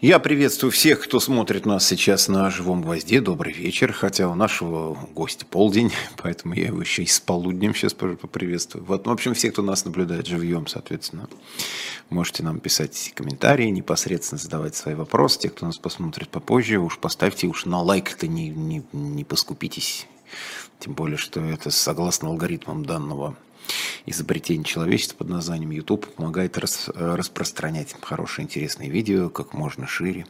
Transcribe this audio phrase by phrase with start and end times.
[0.00, 3.20] Я приветствую всех, кто смотрит нас сейчас на живом гвозде.
[3.20, 3.92] Добрый вечер.
[3.92, 8.82] Хотя у нашего гостя полдень, поэтому я его еще и с полуднем сейчас поприветствую.
[8.86, 11.28] Вот, в общем, все, кто нас наблюдает живьем, соответственно,
[12.08, 15.40] можете нам писать комментарии, непосредственно задавать свои вопросы.
[15.40, 20.06] Те, кто нас посмотрит попозже, уж поставьте уж на лайк-то не, не, не поскупитесь.
[20.78, 23.36] Тем более, что это согласно алгоритмам данного
[24.06, 30.26] изобретение человечества под названием YouTube помогает рас, распространять хорошие, интересные видео как можно шире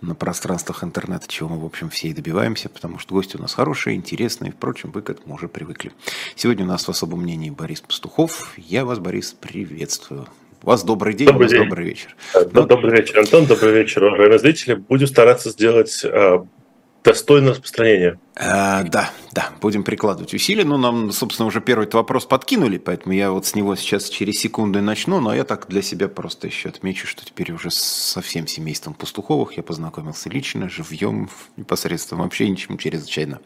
[0.00, 3.54] на пространствах интернета, чего мы, в общем, все и добиваемся, потому что гости у нас
[3.54, 5.92] хорошие, интересные, впрочем, вы к этому уже привыкли.
[6.36, 8.52] Сегодня у нас в особом мнении Борис Пастухов.
[8.56, 10.26] Я вас, Борис, приветствую.
[10.62, 11.64] У вас добрый день, добрый у вас день.
[11.64, 12.16] добрый вечер.
[12.52, 14.74] Ну, добрый вечер, Антон, добрый вечер, уважаемые зрители.
[14.74, 16.04] Будем стараться сделать
[17.04, 18.18] достойное распространение.
[18.36, 20.64] А, да, да, будем прикладывать усилия.
[20.64, 24.78] Ну, нам, собственно, уже первый вопрос подкинули, поэтому я вот с него сейчас через секунду
[24.78, 28.46] и начну, но я так для себя просто еще отмечу, что теперь уже со всем
[28.46, 33.40] семейством Пастуховых я познакомился лично, живьем, непосредственно вообще ничему чрезвычайно,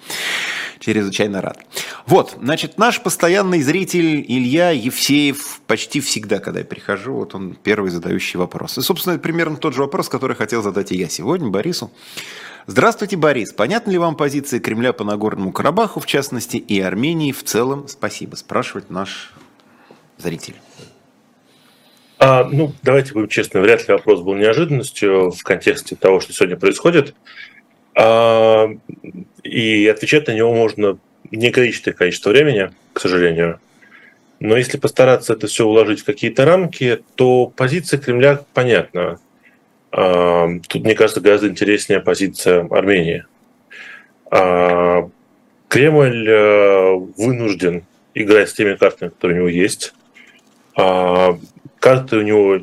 [0.78, 1.58] чрезвычайно рад.
[2.06, 7.90] Вот, значит, наш постоянный зритель Илья Евсеев почти всегда, когда я прихожу, вот он первый
[7.90, 8.78] задающий вопрос.
[8.78, 11.90] И, собственно, примерно тот же вопрос, который хотел задать и я сегодня Борису.
[12.66, 13.52] Здравствуйте, Борис.
[13.52, 17.88] Понятна ли вам позиция Кремля по Нагорному Карабаху, в частности, и Армении в целом?
[17.88, 19.34] Спасибо, спрашивает наш
[20.16, 20.54] зритель.
[22.18, 26.56] А, ну, давайте будем честны, вряд ли вопрос был неожиданностью в контексте того, что сегодня
[26.56, 27.14] происходит.
[27.94, 28.70] А,
[29.42, 30.98] и отвечать на него можно
[31.30, 33.60] неограниченное количество времени, к сожалению.
[34.40, 39.20] Но если постараться это все уложить в какие-то рамки, то позиция Кремля понятна.
[39.94, 43.24] Тут, мне кажется, гораздо интереснее позиция Армении.
[45.68, 49.94] Кремль э, вынужден играть с теми картами, которые у него есть.
[50.74, 52.58] Карты у него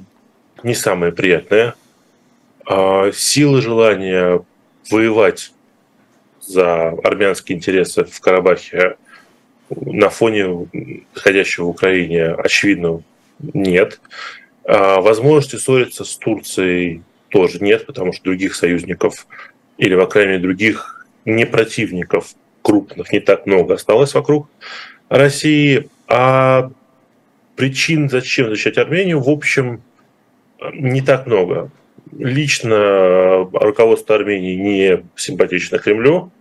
[0.63, 1.73] не самые приятные.
[3.13, 4.43] Силы желания
[4.89, 5.53] воевать
[6.41, 8.97] за армянские интересы в Карабахе
[9.69, 10.67] на фоне
[11.13, 13.03] происходящего в Украине, очевидно,
[13.39, 14.01] нет.
[14.65, 19.27] Возможности ссориться с Турцией тоже нет, потому что других союзников
[19.77, 24.49] или, по крайней мере, других не противников крупных не так много осталось вокруг
[25.09, 25.89] России.
[26.07, 26.71] А
[27.55, 29.81] причин, зачем защищать Армению, в общем,
[30.73, 31.71] не так много.
[32.17, 36.31] Лично руководство Армении не симпатично Кремлю,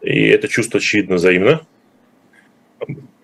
[0.00, 1.60] и это чувство очевидно взаимно.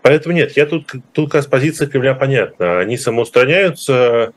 [0.02, 2.78] Поэтому нет, я тут, тут как раз позиция Кремля понятна.
[2.80, 4.32] Они самоустраняются,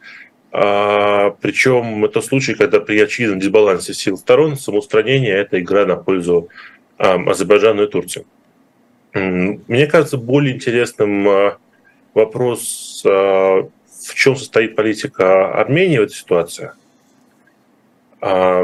[0.51, 6.49] причем это случай, когда при очевидном дисбалансе сил сторон самоустранение– это игра на пользу
[6.97, 8.25] а, Азербайджану и Турции.
[9.13, 11.57] Мне кажется, более интересным а,
[12.13, 16.71] вопрос, а, в чем состоит политика Армении в этой ситуации,
[18.21, 18.63] а,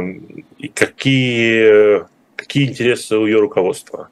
[0.58, 2.06] и какие,
[2.36, 4.10] какие интересы у ее руководства.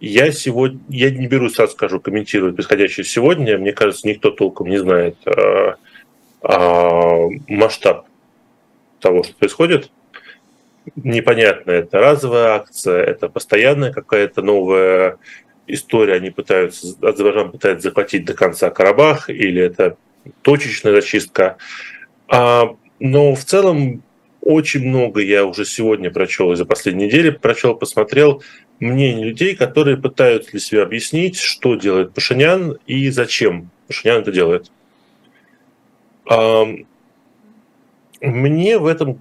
[0.00, 3.58] Я сегодня, я не берусь, сразу скажу, комментировать происходящее сегодня.
[3.58, 5.76] Мне кажется, никто толком не знает, а, а,
[6.42, 8.06] масштаб
[9.00, 9.90] того, что происходит.
[10.96, 15.18] Непонятно, это разовая акция, это постоянная какая-то новая
[15.66, 19.96] история, они пытаются, Азербайджан пытается захватить до конца Карабах, или это
[20.42, 21.58] точечная зачистка.
[22.28, 24.02] А, но в целом
[24.40, 28.42] очень много я уже сегодня прочел за последние недели, прочел, посмотрел
[28.80, 34.70] мнение людей, которые пытаются для себя объяснить, что делает Пашинян и зачем Пашинян это делает.
[38.20, 39.18] Мне в этом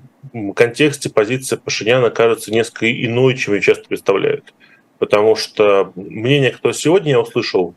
[0.56, 4.54] контексте позиция Пашиняна кажется несколько иной, чем ее часто представляют.
[4.98, 7.74] Потому что мнение, кто сегодня я услышал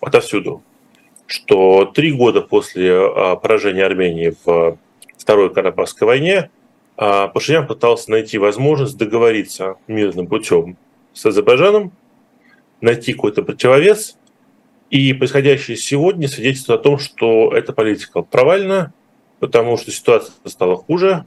[0.00, 0.62] отовсюду,
[1.26, 4.78] что три года после а, поражения Армении в
[5.18, 6.50] Второй Карабахской войне
[6.96, 10.76] а, Пашинян пытался найти возможность договориться мирным путем
[11.12, 11.92] с Азербайджаном,
[12.80, 14.16] найти какой-то противовес
[14.92, 18.92] и происходящее сегодня свидетельствует о том, что эта политика провальна,
[19.40, 21.24] потому что ситуация стала хуже,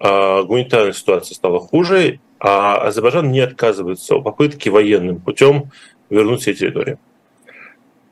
[0.00, 5.70] а гуманитарная ситуация стала хуже, а Азербайджан не отказывается от попытки военным путем
[6.10, 6.98] вернуть все территории.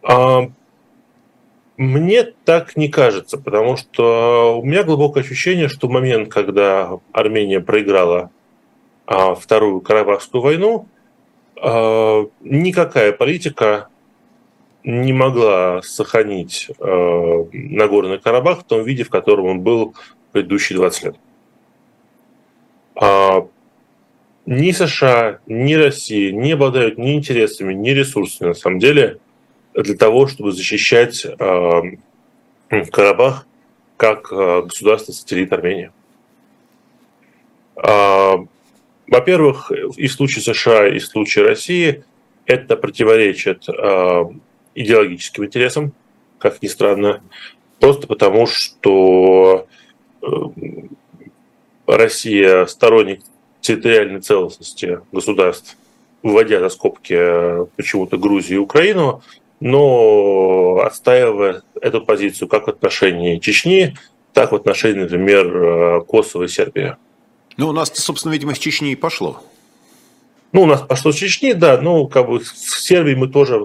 [0.05, 0.43] А
[1.77, 7.59] мне так не кажется, потому что у меня глубокое ощущение, что в момент, когда Армения
[7.59, 8.31] проиграла
[9.07, 10.87] а, Вторую Карабахскую войну,
[11.57, 13.89] никакая политика
[14.85, 19.95] не могла сохранить э, Нагорный Карабах в том виде, в котором он был
[20.33, 21.17] предыдущие 20 лет.
[22.95, 23.49] А,
[24.45, 29.19] ни США, ни Россия не обладают ни интересами, ни ресурсами, на самом деле,
[29.75, 31.83] для того, чтобы защищать э,
[32.93, 33.47] Карабах
[33.97, 35.91] как э, государство-сателлит Армении.
[39.07, 42.05] Во-первых, и в случае США, и в случае России
[42.47, 43.67] это противоречит
[44.75, 45.93] идеологическим интересам,
[46.39, 47.23] как ни странно,
[47.81, 49.67] просто потому что
[51.87, 53.21] Россия сторонник
[53.61, 55.77] территориальной целостности государств,
[56.23, 59.23] вводя за скобки э, почему-то Грузию и Украину,
[59.61, 63.97] но отстаивая эту позицию как в отношении Чечни,
[64.33, 66.97] так в отношении, например, э, Косово и Сербии.
[67.57, 69.43] Ну, у нас, собственно, видимо, с Чечни и пошло.
[70.55, 73.61] Ну, у нас пошло с Чечни, да, ну, как бы в Сербии мы тоже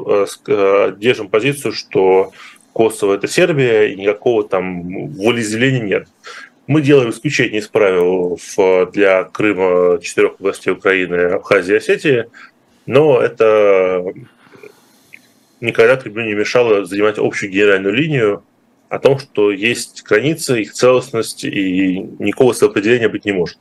[0.47, 2.31] э, держим позицию, что
[2.73, 6.07] Косово– это Сербия, и никакого там волеизъявления нет.
[6.65, 8.39] Мы делаем исключение из правил
[8.91, 12.25] для Крыма, четырех областей Украины, Абхазии и Осетии,
[12.87, 14.03] но это
[15.61, 18.43] никогда Кремлю не мешало занимать общую генеральную линию
[18.89, 23.59] о том, что есть границы, их целостность, и никакого самоопределения быть не может.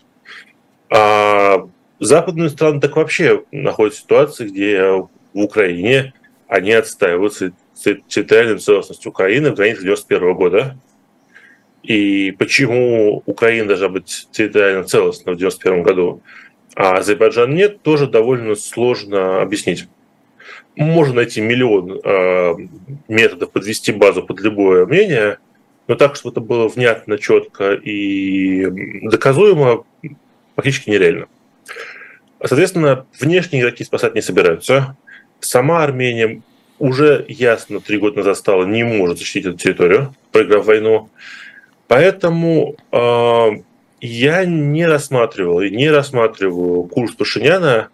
[0.88, 1.68] А
[2.00, 6.14] западные страны так вообще находятся в ситуации, где в Украине
[6.46, 7.34] они отстаивают
[7.74, 10.76] территориальную целостность Украины в границах 1991 года,
[11.82, 16.22] и почему Украина должна быть территориально целостна в 1991 году,
[16.74, 19.88] а Азербайджан нет, тоже довольно сложно объяснить.
[20.76, 22.54] Можно найти миллион э,
[23.08, 25.38] методов подвести базу под любое мнение,
[25.88, 29.84] но так, чтобы это было внятно, четко и доказуемо,
[30.54, 31.26] практически нереально.
[32.40, 34.96] Соответственно, внешние игроки спасать не собираются.
[35.40, 36.42] Сама Армения
[36.78, 41.10] уже ясно три года назад стала не может защитить эту территорию, проиграв войну.
[41.88, 43.48] Поэтому э,
[44.00, 47.88] я не рассматривал и не рассматриваю курс Пашиняна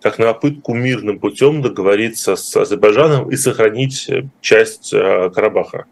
[0.00, 4.10] как на попытку мирным путем договориться с Азербайджаном и сохранить
[4.40, 5.84] часть э, Карабаха.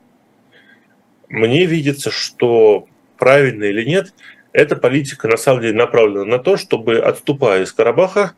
[1.28, 2.86] Мне видится, что
[3.18, 4.14] правильно или нет,
[4.58, 8.34] эта политика на самом деле направлена на то, чтобы, отступая из Карабаха,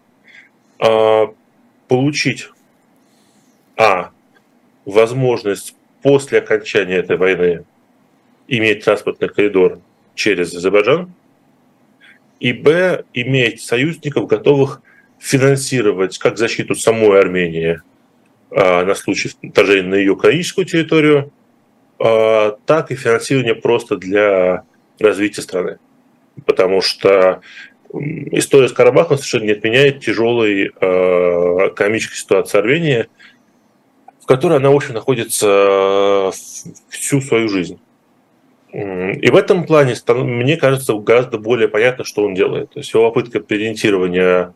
[0.78, 1.26] э,
[1.88, 2.50] получить
[3.78, 4.10] а
[4.84, 7.64] возможность после окончания этой войны
[8.48, 9.80] иметь транспортный коридор
[10.14, 11.10] через Азербайджан,
[12.38, 14.82] и б, иметь союзников, готовых
[15.18, 17.80] финансировать как защиту самой Армении
[18.50, 21.32] а, на случай вторжения на ее украинскую территорию,
[21.98, 24.64] а, так и финансирование просто для
[24.98, 25.78] развития страны.
[26.46, 27.40] Потому что
[27.92, 33.06] история с Карабахом совершенно не отменяет тяжелой а, экономической ситуации Армении,
[34.22, 36.30] в которой она, в общем, находится
[36.88, 37.80] всю свою жизнь.
[38.72, 42.70] И в этом плане, мне кажется, гораздо более понятно, что он делает.
[42.70, 44.54] То есть его попытка переориентирования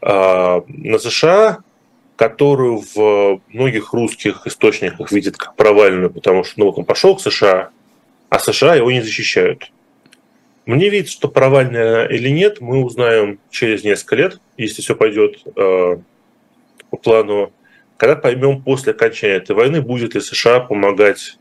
[0.00, 1.58] а, на США,
[2.16, 7.70] которую в многих русских источниках видят как провальную, потому что ну, он пошел к США,
[8.28, 9.70] а США его не защищают.
[10.64, 15.96] Мне видится, что провальная или нет, мы узнаем через несколько лет, если все пойдет э,
[16.90, 17.52] по плану,
[17.96, 21.38] когда поймем после окончания этой войны, будет ли США помогать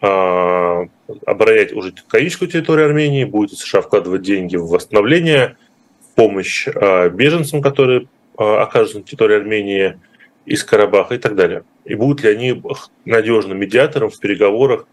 [0.00, 0.86] а,
[1.26, 5.56] оборонять уже экономическую территорию Армении, будет США вкладывать деньги в восстановление,
[6.00, 9.98] в помощь а, беженцам, которые а, окажутся на территории Армении
[10.44, 11.64] из Карабаха и так далее.
[11.84, 12.62] И будут ли они
[13.04, 14.86] надежным медиатором в переговорах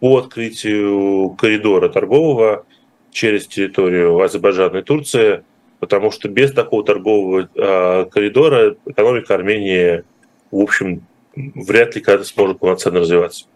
[0.00, 2.64] по открытию коридора торгового
[3.10, 5.42] через территорию Азербайджана и Турции,
[5.80, 7.48] потому что без такого торгового
[8.10, 10.02] коридора экономика Армении,
[10.50, 11.02] в общем,
[11.36, 13.46] вряд ли когда-то сможет полноценно развиваться.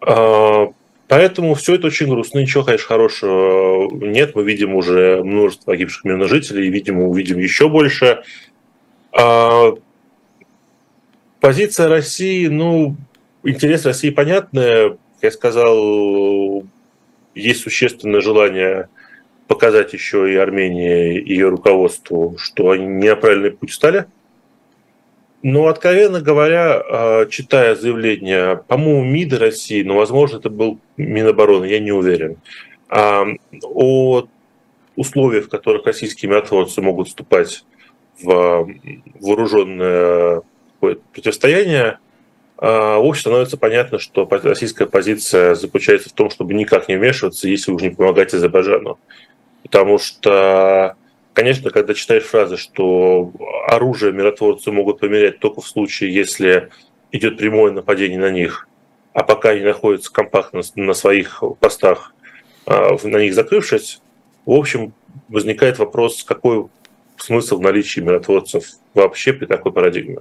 [0.00, 0.66] А,
[1.08, 2.40] поэтому все это очень грустно.
[2.40, 4.34] Ничего, конечно, хорошего нет.
[4.34, 8.22] Мы видим уже множество погибших мирных жителей, видимо, увидим еще больше.
[9.12, 9.74] А
[11.40, 12.96] позиция России, ну,
[13.44, 14.96] интерес России понятный.
[15.22, 16.64] Я сказал,
[17.34, 18.88] есть существенное желание
[19.48, 24.06] показать еще и Армении, и ее руководству, что они не на правильный путь стали–
[25.42, 31.78] ну, откровенно говоря, а, читая заявление, по-моему, МИДа России, но, возможно, это был Минобороны, я
[31.78, 32.36] не уверен,
[32.88, 33.24] а,
[33.62, 34.24] о
[34.96, 37.64] условиях, в которых российские миротворцы могут вступать
[38.20, 38.68] в
[39.18, 40.42] вооруженное
[40.80, 42.00] противостояние,
[42.62, 47.80] общем, становится понятно, что российская позиция заключается в том, чтобы никак не вмешиваться, если уж
[47.82, 48.98] не помогать Азербайджану.
[49.62, 50.96] Потому что
[51.32, 53.32] Конечно, когда читаешь фразы, что
[53.66, 56.70] оружие миротворцы могут померять только в случае, если
[57.12, 58.68] идет прямое нападение на них,
[59.12, 62.14] а пока они находятся компактно на своих постах,
[62.66, 64.00] а, на них закрывшись,
[64.44, 64.92] в общем,
[65.28, 66.66] возникает вопрос, какой
[67.16, 68.64] смысл в наличии миротворцев
[68.94, 70.18] вообще при такой парадигме.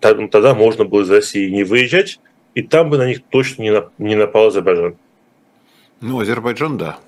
[0.00, 2.20] Тогда можно было из России не выезжать,
[2.54, 4.96] и там бы на них точно не напал Азербайджан.
[6.00, 6.98] Ну, Азербайджан, да.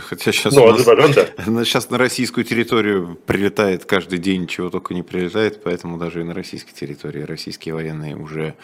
[0.00, 1.34] Хотя сейчас, ну, нас, да.
[1.64, 6.32] сейчас на российскую территорию прилетает каждый день, чего только не прилетает, поэтому даже и на
[6.32, 8.54] российской территории российские военные уже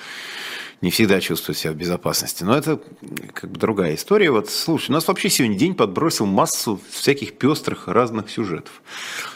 [0.80, 2.44] не всегда чувствуют себя в безопасности.
[2.44, 2.80] Но это
[3.32, 4.30] как бы другая история.
[4.30, 8.82] Вот, слушай, у нас вообще сегодня день подбросил массу всяких пестрых разных сюжетов.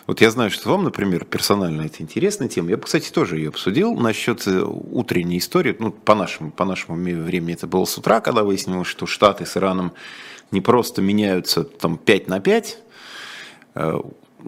[0.06, 2.70] Вот я знаю, что вам, например, персонально это интересная тема.
[2.70, 5.74] Я, кстати, тоже ее обсудил насчет э, утренней истории.
[5.78, 9.56] Ну, по нашему, по нашему времени это было с утра, когда выяснилось, что Штаты с
[9.56, 9.92] Ираном
[10.52, 12.78] не просто меняются там 5 на 5,
[13.74, 14.00] э,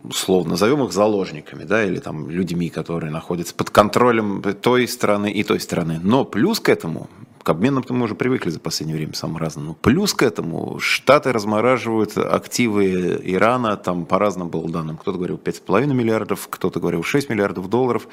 [0.03, 5.43] условно назовем их заложниками, да, или там людьми, которые находятся под контролем той страны и
[5.43, 6.01] той страны.
[6.03, 7.09] Но плюс к этому,
[7.43, 11.33] к обменам мы уже привыкли за последнее время самым разным, но плюс к этому Штаты
[11.33, 17.29] размораживают активы Ирана, там по разным было данным, кто-то говорил 5,5 миллиардов, кто-то говорил 6
[17.29, 18.09] миллиардов долларов,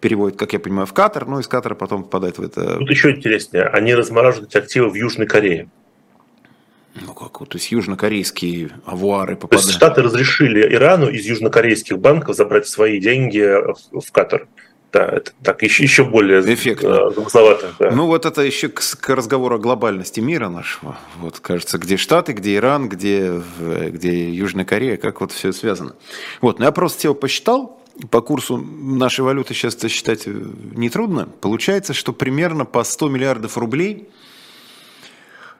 [0.00, 2.76] переводит, как я понимаю, в Катар, ну, из Катара потом попадает в это...
[2.76, 5.68] Тут еще интереснее, они размораживают активы в Южной Корее.
[7.06, 9.64] Ну как, то есть южнокорейские авуары попадают.
[9.64, 13.40] То есть Штаты разрешили Ирану из южнокорейских банков забрать свои деньги
[13.92, 14.46] в Катар.
[14.90, 17.10] Да, это так еще, еще более эффектно.
[17.10, 17.74] Замысловато.
[17.78, 17.90] Да.
[17.90, 20.96] Ну вот это еще к, к разговору о глобальности мира нашего.
[21.18, 25.94] Вот кажется, где Штаты, где Иран, где, где Южная Корея, как вот все связано.
[26.40, 31.28] Вот, ну я просто тело посчитал, по курсу нашей валюты сейчас это считать нетрудно.
[31.40, 34.08] Получается, что примерно по 100 миллиардов рублей–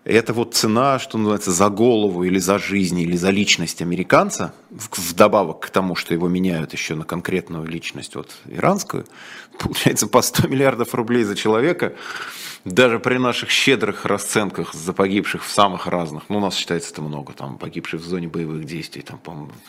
[0.09, 5.61] это вот цена, что называется, за голову или за жизнь, или за личность американца, вдобавок
[5.61, 9.07] к тому, что его меняют еще на конкретную личность, вот иранскую,
[9.59, 11.95] получается по 100 миллиардов рублей за человека–
[12.65, 17.03] даже при наших щедрых расценках за погибших в самых разных, ну, у нас считается это
[17.03, 19.21] много, там, погибших в зоне боевых действий, там,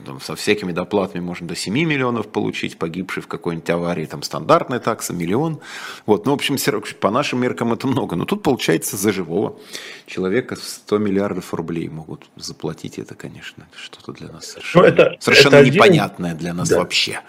[0.06, 4.80] там со всякими доплатами можно до 7 миллионов получить, погибший в какой-нибудь аварии, там, стандартная
[4.80, 5.60] такса, миллион.
[6.06, 6.58] Вот, ну, в общем,
[7.00, 9.58] по нашим меркам это много, но тут, получается, за живого
[10.06, 15.70] человека 100 миллиардов рублей могут заплатить, это, конечно, что-то для нас совершенно, это, совершенно это
[15.70, 16.40] непонятное один...
[16.40, 16.80] для нас да.
[16.80, 17.22] вообще.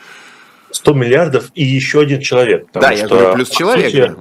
[0.70, 2.68] 100 миллиардов и еще один человек.
[2.72, 3.90] Да, я говорю, плюс человек.
[3.90, 4.16] Сути,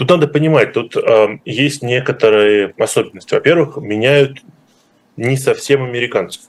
[0.00, 3.34] Тут надо понимать, тут э, есть некоторые особенности.
[3.34, 4.38] Во-первых, меняют
[5.18, 6.44] не совсем американцев.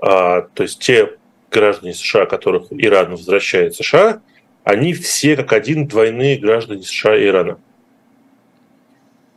[0.00, 1.12] А, то есть те
[1.48, 4.20] граждане США, которых Иран возвращает США,
[4.64, 7.54] они все как один двойные граждане США и Ирана.
[7.54, 7.60] То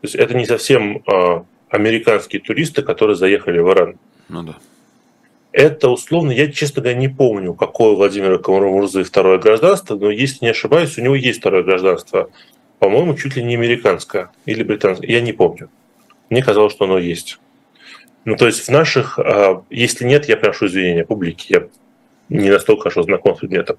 [0.01, 3.99] есть это не совсем э, американские туристы, которые заехали в Иран.
[4.27, 4.57] Ну да.
[5.51, 10.45] Это условно, я, честно говоря, не помню, какое у Владимира Камарумурзы второе гражданство, но если
[10.45, 12.29] не ошибаюсь, у него есть второе гражданство.
[12.77, 15.09] По-моему, чуть ли не американское или британское.
[15.09, 15.69] Я не помню.
[16.29, 17.39] Мне казалось, что оно есть.
[18.25, 21.67] Ну, то есть в наших, а, если нет, я прошу извинения публики, я
[22.29, 23.77] не настолько хорошо знаком с предметом.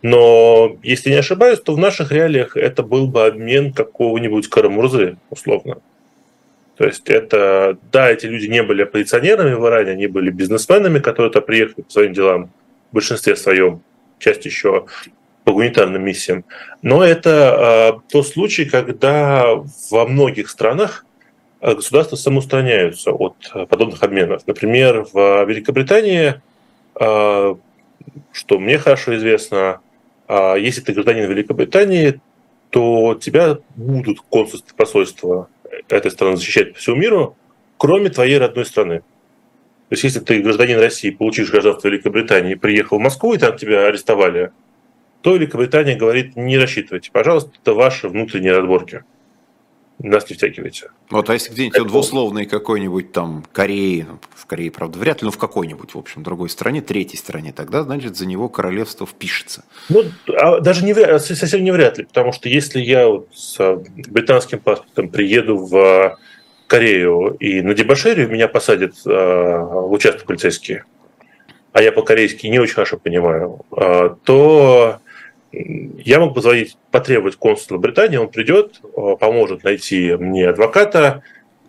[0.00, 5.82] Но если не ошибаюсь, то в наших реалиях это был бы обмен какого-нибудь Карамурзы, условно.
[6.80, 11.30] То есть это, да, эти люди не были оппозиционерами в Иране, они были бизнесменами, которые
[11.30, 12.50] туда приехали по своим делам,
[12.90, 13.82] в большинстве своем,
[14.18, 14.86] часть еще
[15.44, 16.42] по гуманитарным миссиям.
[16.80, 19.56] Но это э, тот случай, когда
[19.90, 21.04] во многих странах
[21.60, 23.36] а, государства самоустраняются от
[23.68, 24.46] подобных обменов.
[24.46, 26.40] Например, в Великобритании,
[26.98, 27.54] э,
[28.32, 29.80] что мне хорошо известно,
[30.28, 32.22] э, если ты гражданин Великобритании,
[32.70, 35.48] то тебя будут консульство посольства
[35.88, 37.36] этой страны защищать по всему миру,
[37.76, 39.00] кроме твоей родной страны.
[39.00, 43.86] То есть, если ты гражданин России, получишь гражданство Великобритании, приехал в Москву, и там тебя
[43.86, 44.52] арестовали,
[45.22, 49.04] то Великобритания говорит, не рассчитывайте, пожалуйста, это ваши внутренние разборки
[50.08, 50.90] нас не втягивайте.
[51.10, 55.20] Вот, а если где-нибудь вот в условной какой-нибудь там Корее, ну, в Корее, правда, вряд
[55.20, 59.06] ли, но в какой-нибудь, в общем, другой стране, третьей стране, тогда, значит, за него королевство
[59.06, 59.64] впишется.
[59.88, 63.58] Ну, а даже не, совсем не вряд ли, потому что если я вот с
[64.08, 66.18] британским паспортом приеду в
[66.66, 70.84] Корею и на дебошерию меня посадят э, в участок полицейские,
[71.72, 75.00] а я по-корейски не очень хорошо понимаю, э, то
[75.52, 81.22] я мог позвонить, потребовать консула Британии, он придет, э, поможет найти мне адвоката.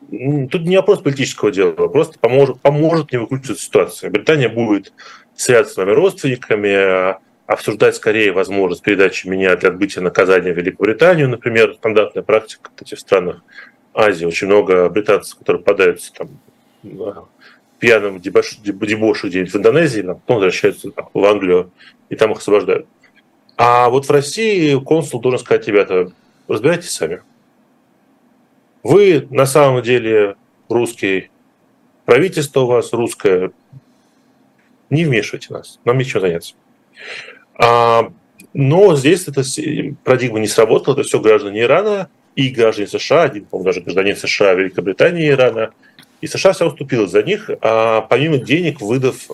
[0.10, 4.10] Тут не вопрос политического дела, просто поможет, поможет мне выкрутиться ситуации.
[4.10, 4.94] Британия будет
[5.36, 7.16] связаться с моими родственниками,
[7.48, 13.42] обсуждать скорее возможность передачи меня для отбытия наказания в Великобританию, например, стандартная практика в странах
[13.94, 14.26] Азии.
[14.26, 16.30] Очень много британцев, которые попадаются там
[17.80, 21.72] пьяным дебош, дебошу где-нибудь в Индонезии, потом возвращаются в Англию
[22.10, 22.88] и там их освобождают.
[23.64, 26.12] А вот в России консул должен сказать, ребята,
[26.48, 27.22] разбирайтесь сами.
[28.82, 30.36] Вы на самом деле
[30.68, 31.30] русский,
[32.06, 33.52] правительство у вас русское,
[34.90, 36.56] не вмешивайте нас, нам нечем заняться.
[37.54, 38.12] А,
[38.56, 39.44] но здесь эта
[40.06, 44.56] парадигма не сработала, это все граждане Ирана и граждане США, один, по-моему, даже гражданин США,
[44.56, 45.70] Великобритании и Ирана.
[46.20, 49.28] И США вся уступила за них, а помимо денег выдав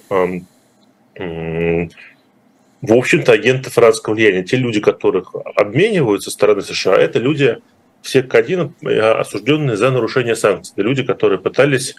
[2.81, 4.43] в общем-то, агенты французского влияния.
[4.43, 7.57] Те люди, которых обменивают со стороны США, это люди
[8.01, 10.73] все к один э, осужденные за нарушение санкций.
[10.75, 11.95] Это люди, которые пытались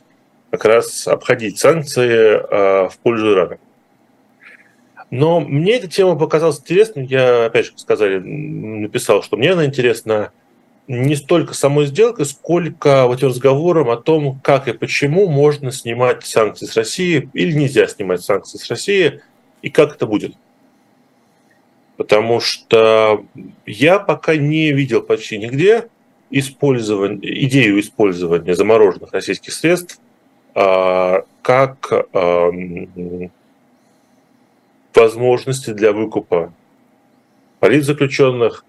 [0.50, 3.58] как раз обходить санкции э, в пользу Ирана.
[5.10, 7.06] Но мне эта тема показалась интересной.
[7.06, 10.32] Я, опять же, как сказали, написал, что мне она интересна
[10.86, 16.66] не столько самой сделкой, сколько вот разговором о том, как и почему можно снимать санкции
[16.66, 19.20] с России или нельзя снимать санкции с России,
[19.60, 20.34] и как это будет.
[21.98, 23.26] Потому что
[23.66, 25.88] я пока не видел почти нигде
[26.30, 30.00] использование, идею использования замороженных российских средств
[30.54, 31.90] а, как
[34.94, 36.52] возможности для выкупа
[37.58, 38.64] политзаключенных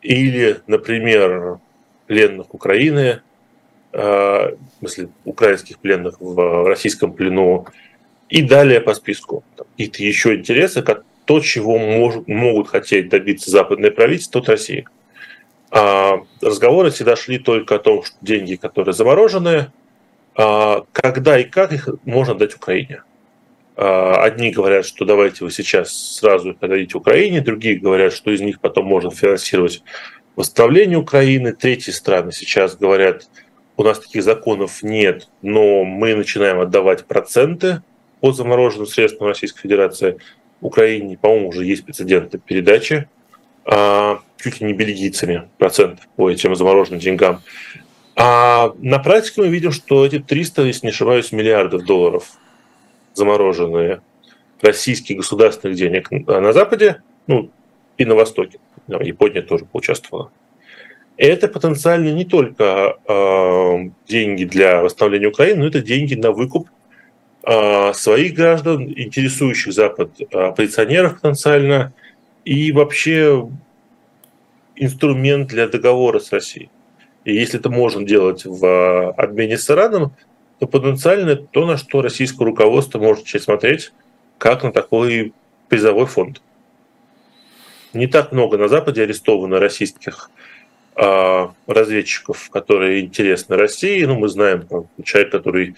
[0.00, 1.58] или, например,
[2.06, 3.22] пленных Украины,
[3.92, 7.66] а, в смысле, украинских пленных в российском плену,
[8.28, 9.42] и далее по списку.
[9.56, 10.82] Какие-то еще интересы,
[11.24, 14.86] то, чего мож, могут хотеть добиться западные правительства от России.
[15.70, 19.72] А разговоры всегда шли только о том, что деньги, которые заморожены,
[20.34, 23.02] а когда и как их можно дать Украине.
[23.76, 28.60] А одни говорят, что давайте вы сейчас сразу их Украине, другие говорят, что из них
[28.60, 29.82] потом можно финансировать
[30.36, 31.52] восстановление Украины.
[31.52, 33.28] Третьи страны сейчас говорят,
[33.76, 37.82] у нас таких законов нет, но мы начинаем отдавать проценты
[38.20, 40.18] по замороженным средствам Российской Федерации–
[40.62, 43.08] Украине, по-моему, уже есть прецеденты передачи
[43.64, 47.42] а, чуть ли не бельгийцами процентов по этим замороженным деньгам.
[48.16, 52.28] А на практике мы видим, что эти 300, если не ошибаюсь, миллиардов долларов
[53.14, 54.00] замороженные
[54.60, 57.50] российских государственных денег на Западе, ну
[57.98, 60.30] и на Востоке, Япония тоже поучаствовала.
[61.16, 66.68] Это потенциально не только э, деньги для восстановления Украины, но это деньги на выкуп
[67.44, 71.92] своих граждан, интересующих Запад оппозиционеров потенциально,
[72.44, 73.48] и вообще
[74.76, 76.70] инструмент для договора с Россией.
[77.24, 80.12] И если это можно делать в обмене с Ираном,
[80.58, 83.92] то потенциально то, на что российское руководство может сейчас смотреть,
[84.38, 85.32] как на такой
[85.68, 86.42] призовой фонд.
[87.92, 90.30] Не так много на Западе арестовано российских
[90.96, 94.04] а, разведчиков, которые интересны России.
[94.04, 94.66] Ну, мы знаем,
[95.04, 95.76] человек, который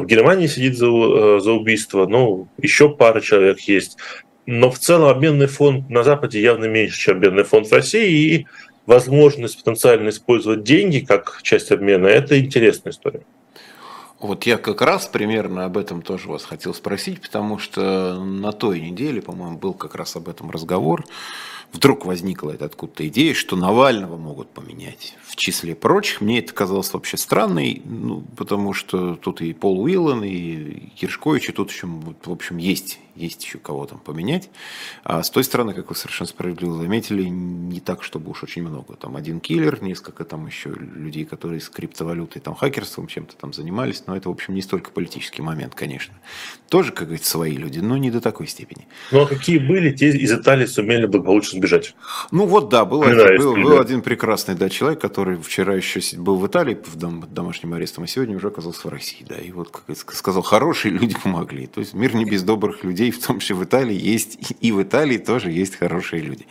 [0.00, 3.96] в Германии сидит за, э, за убийство, ну, еще пара человек есть.
[4.44, 8.46] Но в целом обменный фонд на Западе явно меньше, чем обменный фонд в России, и
[8.86, 13.22] возможность потенциально использовать деньги как часть обмена– это интересная история.
[14.20, 18.80] Вот я как раз примерно об этом тоже вас хотел спросить, потому что на той
[18.80, 21.04] неделе, по-моему, был как раз об этом разговор
[21.72, 25.14] вдруг возникла эта откуда-то идея, что Навального могут поменять.
[25.24, 30.24] В числе прочих, мне это казалось вообще странной, ну, потому что тут и Пол Уиллан,
[30.24, 34.50] и Киршкович, и тут еще, в общем, есть, есть еще кого там поменять.
[35.04, 38.94] А с той стороны, как вы совершенно справедливо заметили, не так, чтобы уж очень много.
[38.94, 44.04] Там один киллер, несколько там еще людей, которые с криптовалютой, там хакерством чем-то там занимались,
[44.06, 46.14] но это, в общем, не столько политический момент, конечно.
[46.68, 48.86] Тоже, как говорится, свои люди, но не до такой степени.
[49.10, 51.94] Ну, а какие были, те из Италии сумели благополучно сбежать.
[52.30, 56.36] Ну вот да, был, один, был, был один прекрасный да, человек, который вчера еще был
[56.36, 59.24] в Италии в дом, домашнем арестом, а сегодня уже оказался в России.
[59.28, 61.66] Да, и вот, как сказал, хорошие люди помогли.
[61.66, 64.82] То есть мир не без добрых людей, в том числе в Италии есть, и в
[64.82, 66.46] Италии тоже есть хорошие люди.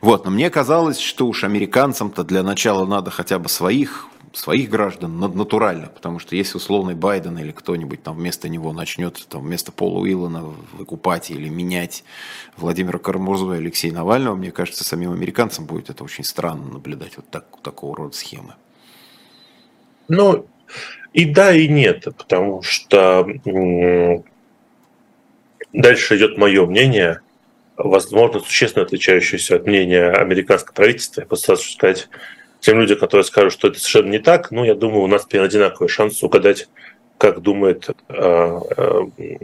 [0.00, 5.18] Вот, но мне казалось, что уж американцам-то для начала надо хотя бы своих своих граждан
[5.18, 10.00] натурально, потому что если условный Байден или кто-нибудь там вместо него начнет там, вместо Пола
[10.00, 12.04] Уиллана выкупать или менять
[12.56, 17.28] Владимира Карамурзова и Алексея Навального, мне кажется, самим американцам будет это очень странно наблюдать вот
[17.30, 18.54] так, такого рода схемы.
[20.08, 20.46] Ну,
[21.12, 23.26] и да, и нет, потому что
[25.76, 27.20] дальше идет мое мнение,
[27.76, 31.20] возможно, существенно отличающееся от мнения американского правительства.
[31.20, 32.08] Я постараюсь сказать
[32.60, 35.48] тем людям, которые скажут, что это совершенно не так, ну, я думаю, у нас примерно
[35.48, 36.68] одинаковый шанс угадать,
[37.18, 39.00] как думает э, э,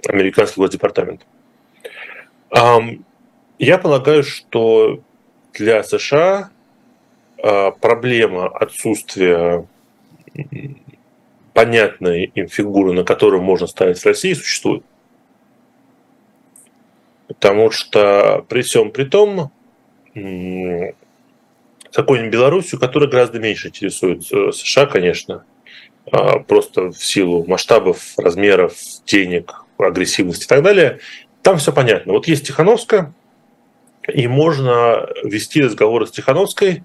[0.09, 1.27] американский госдепартамент.
[3.59, 5.01] Я полагаю, что
[5.55, 6.51] для США
[7.39, 9.67] э, проблема отсутствия
[11.55, 14.83] понятной им фигуры, на которую можно ставить в России, существует.
[17.29, 19.51] Потому что при всем при том,
[21.93, 25.45] какой-нибудь Белоруссию, которая гораздо меньше интересует э, США, конечно,
[26.11, 28.75] а, просто в силу масштабов, размеров,
[29.07, 30.99] денег, агрессивности и так далее.
[31.43, 32.13] Там все понятно.
[32.13, 33.13] Вот есть Тихановская,
[34.09, 36.83] и можно вести разговоры с Тихановской,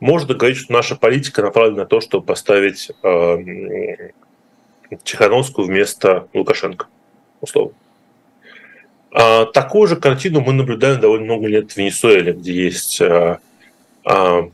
[0.00, 4.10] можно говорить, что наша политика направлена на то, чтобы поставить э,
[5.04, 6.86] Тихановскую вместо Лукашенко,
[7.40, 7.74] условно.
[9.12, 13.40] А, такую же картину мы наблюдаем довольно много лет в Венесуэле, где есть а,
[14.04, 14.48] а,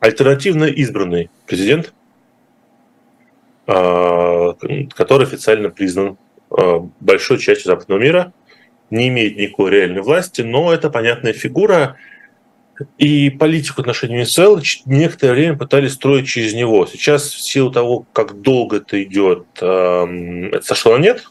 [0.00, 1.92] альтернативно избранный президент,
[3.66, 6.16] который официально признан
[7.00, 8.32] большой частью западного мира,
[8.90, 11.96] не имеет никакой реальной власти, но это понятная фигура,
[12.96, 16.86] и политику отношений Венесуэлы некоторое время пытались строить через него.
[16.86, 21.24] Сейчас в силу того, как долго это идет, это сошло нет.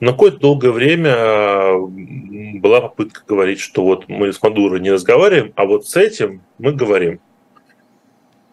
[0.00, 1.74] Но какое-то долгое время
[2.58, 6.72] была попытка говорить, что вот мы с Мадуро не разговариваем, а вот с этим мы
[6.72, 7.20] говорим.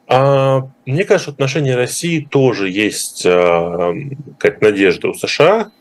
[0.07, 5.71] А мне кажется, в отношении России тоже есть какая-то надежда у США,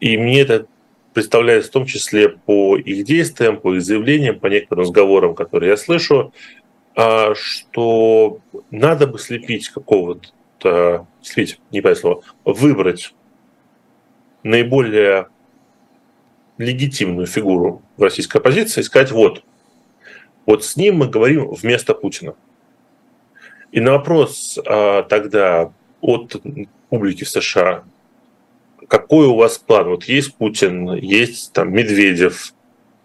[0.00, 0.66] и мне это
[1.12, 5.76] представляется в том числе по их действиям, по их заявлениям, по некоторым разговорам, которые я
[5.76, 6.32] слышу,
[6.96, 13.14] а, что надо бы слепить какого-то, слепить, не слово, выбрать
[14.44, 15.28] наиболее
[16.58, 19.42] легитимную фигуру в российской оппозиции и сказать, вот,
[20.46, 22.34] вот с ним мы говорим вместо Путина.
[23.72, 26.36] И на вопрос а, тогда от
[26.90, 27.82] публики в США,
[28.88, 29.88] какой у вас план?
[29.88, 32.54] Вот есть Путин, есть там Медведев,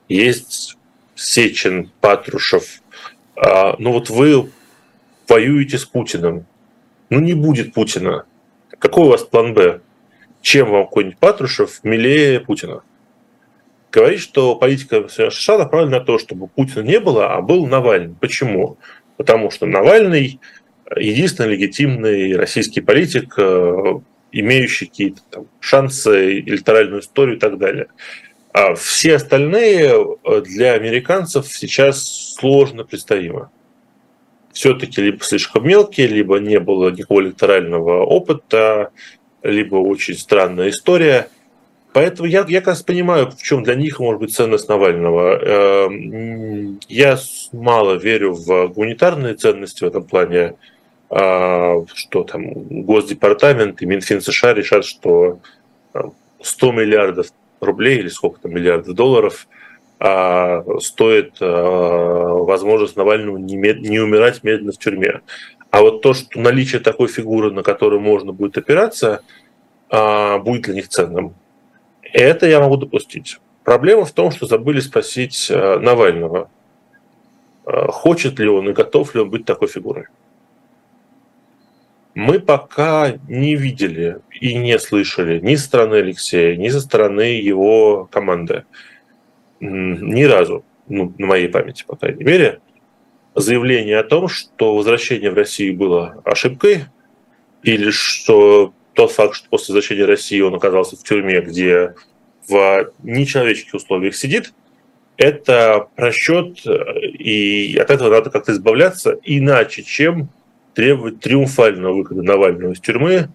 [0.08, 0.78] есть
[1.16, 2.82] Сечин, Патрушев.
[3.36, 4.52] А, ну вот вы
[5.28, 6.46] воюете с Путиным.
[7.10, 8.26] Ну не будет Путина.
[8.78, 9.82] Какой у вас план Б?
[10.42, 12.82] Чем вам какой-нибудь Патрушев милее Путина?
[13.92, 18.16] Говорит, что политика США направлена на то, чтобы Путина не было, а был Навальный.
[18.20, 18.78] Почему?
[19.18, 20.40] Потому что Навальный
[20.96, 24.00] единственный легитимный российский политик, э,
[24.32, 27.88] имеющий какие-то там шансы, электоральную историю и так далее.
[28.52, 29.94] А все остальные
[30.46, 33.50] для американцев сейчас сложно представимы.
[34.52, 38.92] Все-таки либо слишком мелкие, либо не было никакого электорального опыта,
[39.44, 41.30] либо очень странная история.
[41.94, 45.40] Поэтому я, я как раз понимаю, в чем для них может быть ценность Навального.
[45.40, 47.18] Эм, я
[47.52, 50.56] мало верю в гуманитарные ценности в этом плане.
[51.10, 55.40] А, что там Госдепартамент и Минфин США решат, что
[56.42, 57.28] 100 миллиардов
[57.60, 59.48] рублей или сколько там миллиардов долларов
[60.00, 65.22] а, стоит а, возможность Навальному не, не умирать медленно в тюрьме.
[65.72, 69.22] А вот то, что наличие такой фигуры, на которую можно будет опираться,
[69.90, 71.36] будет для них ценным,
[72.02, 73.40] это я могу допустить.
[73.64, 76.50] Проблема в том, что забыли спросить Навального,
[77.66, 80.06] хочет ли он и готов ли он быть такой фигурой.
[82.16, 88.10] Мы пока не видели и не слышали ни со стороны Алексея, ни со стороны его
[88.12, 88.66] команды.
[89.60, 92.60] Ни разу, ну, на моей памяти, по крайней мере,
[93.42, 96.86] заявление о том, что возвращение в Россию было ошибкой,
[97.64, 101.96] или что тот факт, что после возвращения в Россию он оказался в тюрьме, где
[102.48, 104.54] в нечеловеческих условиях сидит,
[105.18, 110.30] это просчет, и от этого надо как-то избавляться, иначе, чем
[110.74, 113.30] требовать триумфального выхода Навального из тюрьмы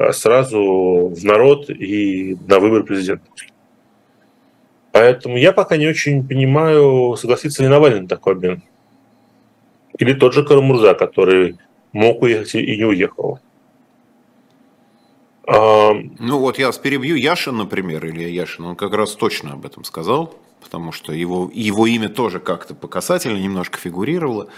[0.00, 3.26] а сразу в народ и на выбор президента.
[4.92, 8.62] Поэтому я пока не очень понимаю, согласится ли Навальный на такой обмен.
[10.00, 11.58] Или тот же Карамурза, который
[11.92, 13.38] мог уехать и не уехал.
[15.46, 15.92] А...
[16.18, 17.16] Ну вот я перебью.
[17.16, 21.86] Яшин, например, Илья Яшин, он как раз точно об этом сказал, потому что его, его
[21.86, 24.48] имя тоже как-то по касательно немножко фигурировало.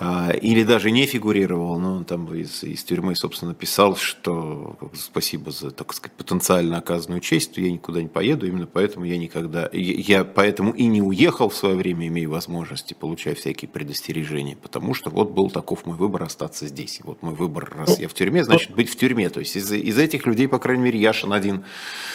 [0.00, 5.52] А, или даже не фигурировал, но он там из, из тюрьмы, собственно, писал, что спасибо
[5.52, 10.24] за, так сказать, потенциально оказанную честь, я никуда не поеду, именно поэтому я никогда, я
[10.24, 15.30] поэтому и не уехал в свое время, имея возможности, получая всякие предостережения, потому что вот
[15.30, 17.00] был таков мой выбор остаться здесь.
[17.04, 19.28] Вот мой выбор, раз я в тюрьме, значит быть в тюрьме.
[19.30, 21.64] То есть из, из этих людей, по крайней мере, Яшин один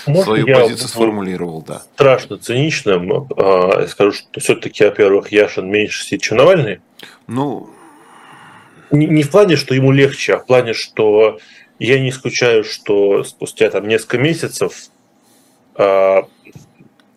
[0.06, 1.84] Можно свою позицию сформулировал, да.
[1.94, 6.82] Страшно циничным, а, скажу, что все-таки, во-первых, Яшин меньше сидит, чем Навальный,
[7.28, 7.70] ну,
[8.92, 11.40] не, не в плане, что ему легче, а в плане, что
[11.80, 14.90] я не исключаю, что спустя там несколько месяцев
[15.78, 16.22] э,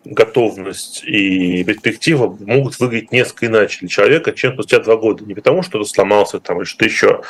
[0.05, 5.25] готовность и перспектива могут выглядеть несколько иначе для человека, чем спустя два года.
[5.25, 7.21] Не потому, что он сломался там или что еще,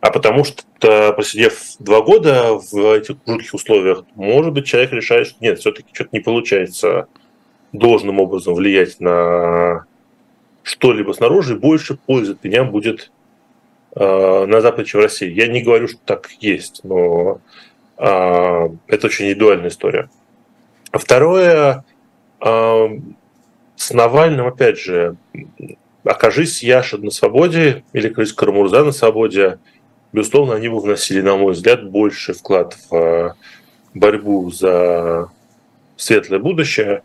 [0.00, 5.36] а потому что, посидев два года в этих жутких условиях, может быть, человек решает, что
[5.40, 7.08] нет, все-таки что-то не получается
[7.72, 9.86] должным образом влиять на
[10.68, 13.10] что-либо снаружи, больше пользы от меня будет
[13.96, 15.30] э, на Западе, чем в России.
[15.30, 17.40] Я не говорю, что так есть, но
[17.96, 20.10] э, это очень индивидуальная история.
[20.92, 21.84] Второе,
[22.44, 22.88] э,
[23.76, 25.16] с Навальным, опять же,
[26.04, 29.58] окажись Яша на свободе или окажись Карамурза на свободе,
[30.12, 33.36] безусловно, они бы вносили, на мой взгляд, больше вклад в
[33.94, 35.30] борьбу за
[35.96, 37.02] светлое будущее,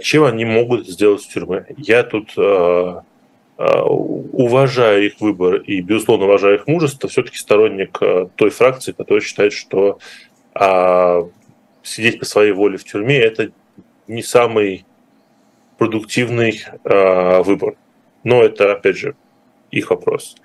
[0.00, 1.66] чем они могут сделать в тюрьме.
[1.76, 3.02] Я тут а,
[3.56, 7.98] а, уважаю их выбор и, безусловно, уважаю их мужество, все-таки сторонник
[8.36, 9.98] той фракции, которая считает, что
[11.82, 13.50] сидеть по своей воле в тюрьме– это
[14.06, 14.86] не самый
[15.78, 17.74] продуктивный выбор.
[18.24, 19.14] Но это, опять же,
[19.70, 20.36] их вопрос.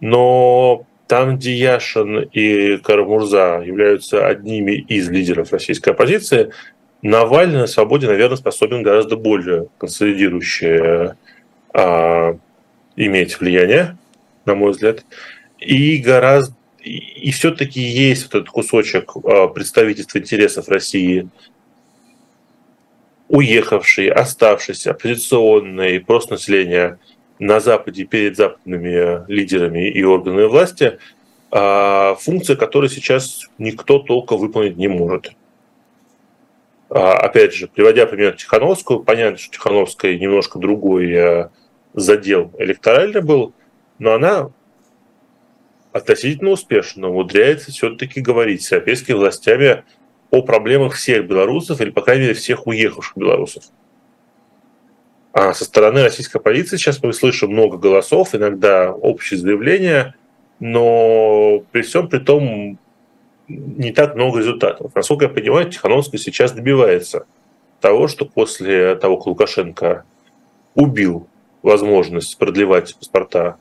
[0.00, 6.50] Но там, где Яшин и Карамурза являются одними из лидеров российской оппозиции,
[7.02, 11.16] Навальный на свободе, наверное, способен гораздо более консолидирующее
[11.72, 12.36] а,
[12.96, 13.96] иметь влияние,
[14.44, 15.04] на мой взгляд,
[15.58, 16.54] и гораздо
[16.86, 21.28] и, все-таки есть вот этот кусочек а, представительства интересов России,
[23.28, 26.98] уехавший, оставшийся, оппозиционный, просто население
[27.40, 30.98] на Западе перед западными лидерами и органами власти,
[31.50, 35.32] а, функция, которую сейчас никто толком выполнить не может.
[36.88, 41.48] А, опять же, приводя пример Тихановскую, понятно, что Тихановская немножко другой э,
[41.94, 43.54] задел электоральный был,
[43.98, 44.50] но она
[45.92, 49.84] относительно успешно умудряется все-таки говорить с европейскими властями
[50.30, 53.64] о проблемах всех белорусов или, по крайней мере, всех уехавших белорусов.
[55.32, 60.14] А со стороны российской полиции сейчас мы слышим много голосов, иногда общие заявления,
[60.60, 62.78] но при всем при том
[63.48, 64.94] не так много результатов.
[64.94, 67.26] Насколько я понимаю, Тихановская сейчас добивается
[67.80, 70.04] того, что после того, как Лукашенко
[70.74, 71.28] убил
[71.62, 73.56] возможность продлевать паспорта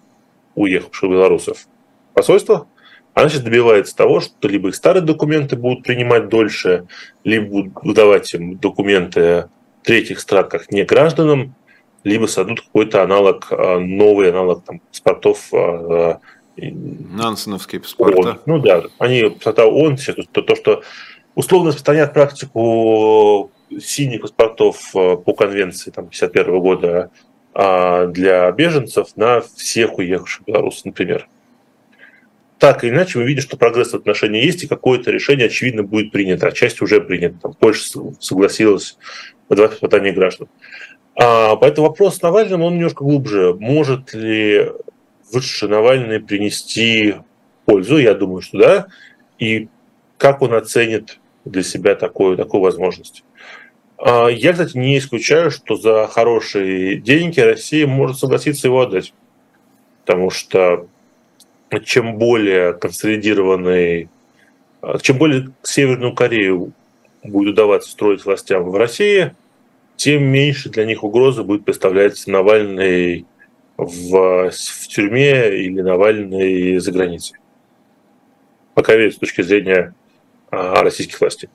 [0.56, 1.67] уехавших белорусов
[2.13, 2.67] посольства,
[3.13, 6.88] она сейчас добивается того, что либо их старые документы будут принимать дольше,
[7.24, 9.50] либо будут выдавать им документы
[9.84, 11.56] третьих стран как не гражданам,
[12.04, 16.19] либо создадут какой-то аналог, а, новый аналог там, паспортов а,
[16.58, 18.18] Нансеновские паспорта.
[18.18, 18.39] ООН.
[18.46, 19.98] Ну да, они паспорта ООН,
[20.32, 20.84] то, то, что
[21.36, 27.12] условно распространяют практику синих паспортов э, по конвенции там, 51 года
[27.58, 31.28] а, для беженцев на всех уехавших белорусов, например.
[32.60, 36.12] Так или иначе, мы видим, что прогресс в отношении есть, и какое-то решение, очевидно, будет
[36.12, 37.38] принято, а часть уже принята.
[37.41, 38.98] Там, Польша согласилась
[39.48, 40.48] выдавать испытания граждан.
[41.15, 43.56] А, поэтому вопрос с Навальным, он немножко глубже.
[43.58, 44.72] Может ли
[45.32, 47.16] вышедший Навальный принести
[47.66, 48.88] пользу, я думаю, что да,
[49.40, 49.68] и
[50.18, 53.24] как он оценит для себя такую, такую возможность.
[53.98, 59.14] А, я, кстати, не исключаю, что за хорошие деньги Россия может согласиться его отдать.
[60.06, 60.88] Потому что
[61.84, 64.10] чем более консолидированный,
[64.82, 66.74] а, чем более Северную Корею
[67.24, 69.34] будет удаваться строить властям в России,
[69.96, 73.26] тем меньше для них угрозы будет представлять Навальный
[73.78, 77.38] в, в тюрьме или Навальный за границей.
[78.74, 79.94] Пока верить с точки зрения
[80.52, 81.50] а, российских властей.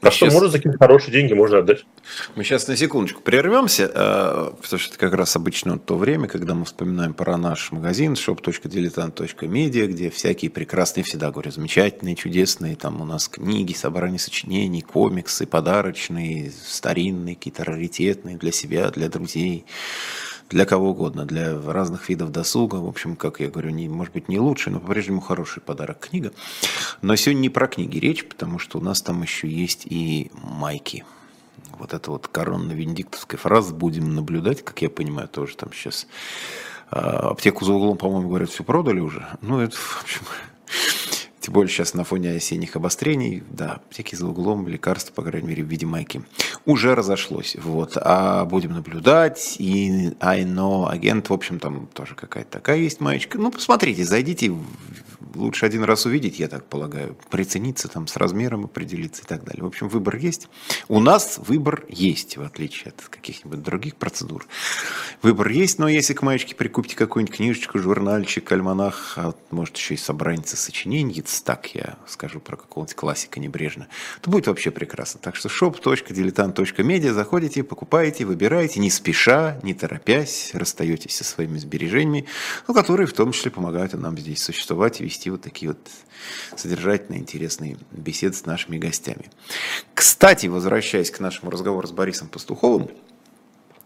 [0.00, 0.34] А что сейчас...
[0.34, 1.86] можно за какие-то хорошие деньги можно отдать.
[2.34, 6.54] Мы сейчас на секундочку прервемся, э, потому что это как раз обычно то время, когда
[6.54, 13.06] мы вспоминаем про наш магазин shop.diletant.media, где всякие прекрасные, всегда говорю, замечательные, чудесные, там у
[13.06, 19.64] нас книги, собрания сочинений, комиксы, подарочные, старинные, какие-то раритетные для себя, для друзей
[20.54, 22.76] для кого угодно, для разных видов досуга.
[22.76, 26.32] В общем, как я говорю, не, может быть, не лучший, но по-прежнему хороший подарок книга.
[27.02, 31.04] Но сегодня не про книги речь, потому что у нас там еще есть и майки.
[31.76, 36.06] Вот это вот коронно-венедиктовская фраза «будем наблюдать», как я понимаю, тоже там сейчас
[36.88, 39.26] а, аптеку за углом, по-моему, говорят, все продали уже.
[39.40, 40.22] Ну, это, в общем,
[41.44, 45.62] тем более сейчас на фоне осенних обострений, да, всякие за углом, лекарства, по крайней мере,
[45.62, 46.22] в виде майки,
[46.64, 47.54] уже разошлось.
[47.62, 47.98] Вот.
[48.00, 53.36] А будем наблюдать, и I know агент, в общем, там тоже какая-то такая есть маечка.
[53.36, 54.54] Ну, посмотрите, зайдите,
[55.34, 59.62] лучше один раз увидеть, я так полагаю, прицениться там с размером, определиться и так далее.
[59.62, 60.48] В общем, выбор есть.
[60.88, 64.46] У нас выбор есть, в отличие от каких-нибудь других процедур.
[65.22, 69.96] Выбор есть, но если к маечке прикупите какую-нибудь книжечку, журнальчик, альманах, а может еще и
[69.96, 73.88] собрание сочинений, так я скажу про какого-нибудь классика небрежно,
[74.20, 75.20] то будет вообще прекрасно.
[75.20, 82.26] Так что shop.diletant.media заходите, покупаете, выбираете, не спеша, не торопясь, расстаетесь со своими сбережениями,
[82.68, 85.78] но которые в том числе помогают нам здесь существовать и вести вот такие вот
[86.56, 89.30] содержательные, интересные беседы с нашими гостями.
[89.94, 92.90] Кстати, возвращаясь к нашему разговору с Борисом Пастуховым,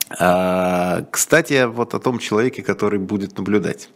[0.08, 3.90] кстати, вот о том человеке, который будет наблюдать.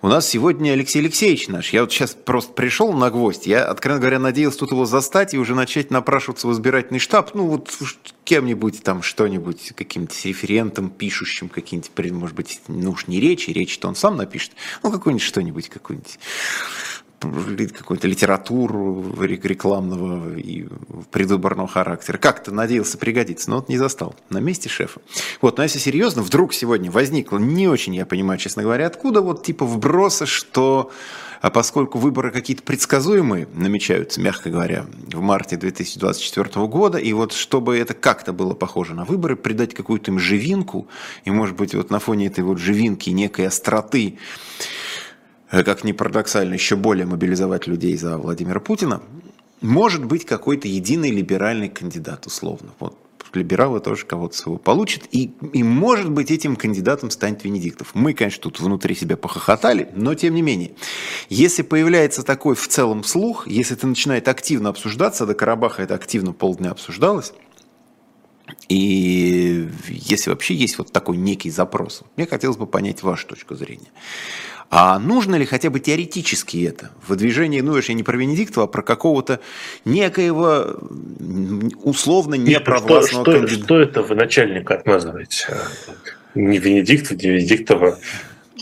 [0.00, 1.72] У нас сегодня Алексей Алексеевич наш.
[1.72, 3.46] Я вот сейчас просто пришел на гвоздь.
[3.46, 7.34] Я, откровенно говоря, надеялся тут его застать и уже начать напрашиваться в избирательный штаб.
[7.34, 7.76] Ну, вот
[8.24, 13.96] кем-нибудь там что-нибудь, каким-нибудь референтом, пишущим какие-нибудь, может быть, ну уж не речи, речь-то он
[13.96, 14.52] сам напишет.
[14.84, 16.18] Ну, какой-нибудь что-нибудь, какой-нибудь
[17.20, 20.66] какую-то литературу рекламного и
[21.10, 22.18] предвыборного характера.
[22.18, 24.14] Как-то надеялся пригодиться, но вот не застал.
[24.30, 25.00] На месте шефа.
[25.40, 29.44] Вот, но если серьезно, вдруг сегодня возникло, не очень я понимаю, честно говоря, откуда вот
[29.44, 30.90] типа вбросы, что
[31.40, 37.78] а поскольку выборы какие-то предсказуемые намечаются, мягко говоря, в марте 2024 года, и вот чтобы
[37.78, 40.86] это как-то было похоже на выборы, придать какую-то им живинку,
[41.24, 44.18] и может быть вот на фоне этой вот живинки некой остроты,
[45.50, 49.02] как ни парадоксально, еще более мобилизовать людей за Владимира Путина,
[49.60, 52.70] может быть какой-то единый либеральный кандидат, условно.
[52.78, 52.96] Вот
[53.32, 57.90] либералы тоже кого-то своего получат, и, и может быть этим кандидатом станет Венедиктов.
[57.94, 60.72] Мы, конечно, тут внутри себя похохотали, но тем не менее.
[61.28, 66.32] Если появляется такой в целом слух, если это начинает активно обсуждаться, до Карабаха это активно
[66.32, 67.32] полдня обсуждалось,
[68.68, 73.90] и если вообще есть вот такой некий запрос, мне хотелось бы понять вашу точку зрения.
[74.70, 76.90] А нужно ли хотя бы теоретически это?
[77.04, 79.40] В движении, ну, я не про Венедиктова, а про какого-то
[79.84, 80.78] некоего
[81.82, 85.48] условно непровластного что, что, что это вы начальника отмазываете?
[86.36, 87.98] Не Венедиктова, не Венедиктова.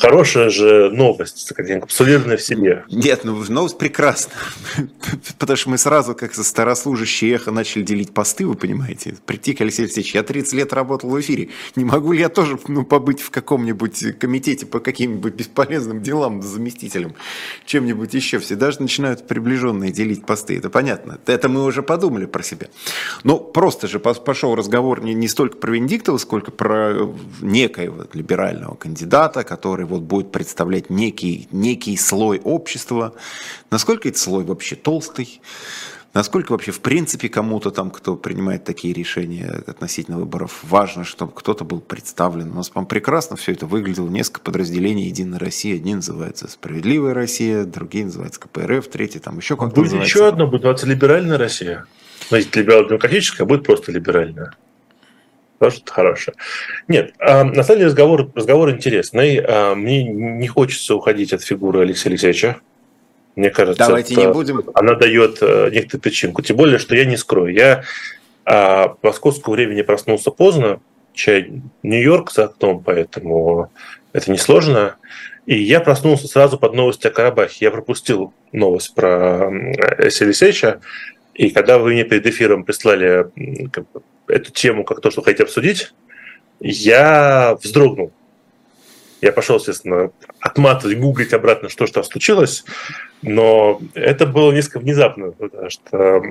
[0.01, 2.85] Хорошая же новость, капсулированная в себе.
[2.91, 4.33] Нет, ну новость прекрасна.
[5.39, 9.17] Потому что мы сразу, как со старослужащие эхо, начали делить посты, вы понимаете.
[9.27, 11.49] Прийти к Алексею Алексеевичу, я 30 лет работал в эфире.
[11.77, 17.15] Не могу ли я тоже ну, побыть в каком-нибудь комитете по каким-нибудь бесполезным делам заместителем,
[17.65, 18.39] чем-нибудь еще.
[18.39, 20.59] Все даже начинают приближенные делить посты.
[20.59, 21.19] Это понятно.
[21.27, 22.69] Это мы уже подумали про себя.
[23.25, 29.43] Но просто же пошел разговор не, не столько про Венедиктова, сколько про некоего либерального кандидата,
[29.45, 33.15] который вот будет представлять некий, некий слой общества.
[33.71, 35.41] Насколько этот слой вообще толстый?
[36.15, 41.65] Насколько вообще в принципе кому-то там, кто принимает такие решения относительно выборов, важно, чтобы кто-то
[41.65, 42.51] был представлен.
[42.51, 44.09] У нас, по прекрасно все это выглядело.
[44.09, 45.77] Несколько подразделений «Единая Россия».
[45.77, 50.19] Один называется «Справедливая Россия», другие называются КПРФ, третий там еще как-то Будет называется.
[50.19, 51.85] еще одно, будет называться «Либеральная Россия».
[52.31, 54.55] Значит, либерально-демократическая будет просто либеральная.
[55.59, 56.37] Тоже хорошее.
[56.87, 59.41] Нет, а, на самом деле разговор, разговор интересный.
[59.45, 62.57] А, мне не хочется уходить от фигуры Алексея Алексеевича.
[63.35, 64.63] Мне кажется, Давайте не будем.
[64.75, 66.43] она дает э, некоторую причинку.
[66.43, 67.53] Тем более, что я не скрою.
[67.53, 67.85] Я
[68.45, 70.81] а, по московскому времени проснулся поздно,
[71.13, 73.71] чай Нью-Йорк за окном, поэтому
[74.13, 74.97] это несложно.
[75.47, 77.65] И я проснулся сразу под новости о Карабахе.
[77.65, 80.81] Я пропустил новость про Алексея Алексеевича.
[81.35, 83.27] И когда вы мне перед эфиром прислали
[84.29, 85.93] эту тему как то, что хотите обсудить,
[86.61, 88.13] я вздрогнул.
[89.21, 92.65] Я пошел, естественно, отматывать, гуглить обратно, что же там случилось,
[93.23, 96.23] но это было несколько внезапно, потому что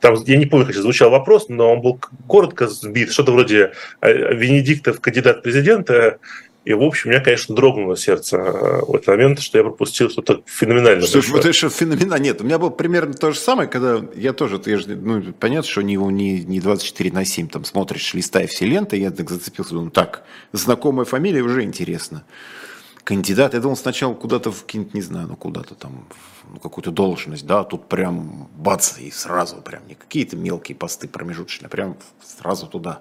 [0.00, 4.10] там, я не помню, как звучал вопрос, но он был коротко сбит, что-то вроде «А,
[4.10, 6.18] Венедиктов кандидат президента,
[6.64, 10.10] и, в общем, у меня, конечно, дрогнуло сердце э, в этот момент, что я пропустил
[10.10, 11.06] что-то феноменальное.
[11.06, 12.22] Что вот это что феноменально.
[12.22, 15.70] Нет, у меня было примерно то же самое, когда я тоже, я же, ну, понятно,
[15.70, 19.72] что не, не, не 24 на 7 там смотришь, листая все ленты, я так зацепился,
[19.72, 22.24] думаю, так, знакомая фамилия уже интересно.
[23.04, 26.06] Кандидат, я думал сначала куда-то в какие не знаю, ну куда-то там,
[26.52, 31.68] ну, какую-то должность, да, тут прям бац, и сразу прям не какие-то мелкие посты промежуточные,
[31.68, 33.00] а прям сразу туда.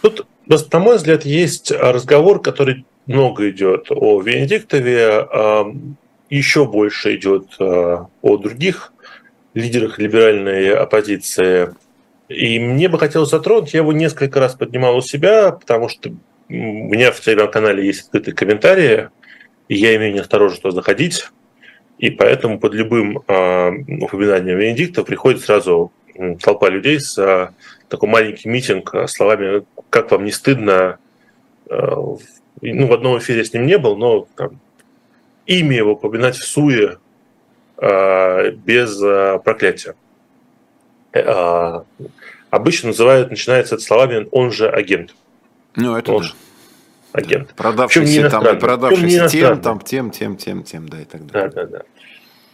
[0.00, 5.66] Тут на мой взгляд, есть разговор, который много идет о Венедиктове, а,
[6.30, 8.92] еще больше идет а, о других
[9.54, 11.74] лидерах либеральной оппозиции.
[12.28, 16.10] И мне бы хотелось затронуть, я его несколько раз поднимал у себя, потому что
[16.48, 19.08] у меня в телеграм-канале есть открытые комментарии,
[19.68, 21.28] и я имею неосторожность туда заходить,
[21.98, 25.92] и поэтому под любым э, упоминанием Венедикта приходит сразу
[26.42, 27.52] толпа людей с
[27.92, 30.98] такой маленький митинг словами как вам не стыдно,
[31.68, 34.58] э, ну, в одном эфире с ним не был, но там,
[35.44, 36.96] имя его поминать в суе
[37.76, 38.98] э, без
[39.42, 39.94] проклятия.
[42.48, 45.14] Обычно называют, начинается это словами «он же агент».
[45.76, 46.28] Ну, это он да.
[47.12, 47.54] агент.
[47.54, 51.50] Продавшийся там, продавшийся тем, там, тем, тем, тем, тем, да, и так далее.
[51.50, 51.82] Да, да, да.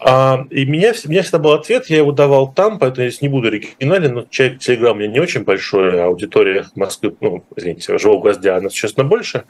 [0.01, 3.29] А, и меня, меня всегда был ответ, я его давал там, поэтому я здесь не
[3.29, 8.21] буду оригинален, но Телеграм у меня не очень большой, а аудитория Москвы, ну, извините, живого
[8.21, 9.45] гвоздя, она существенно больше.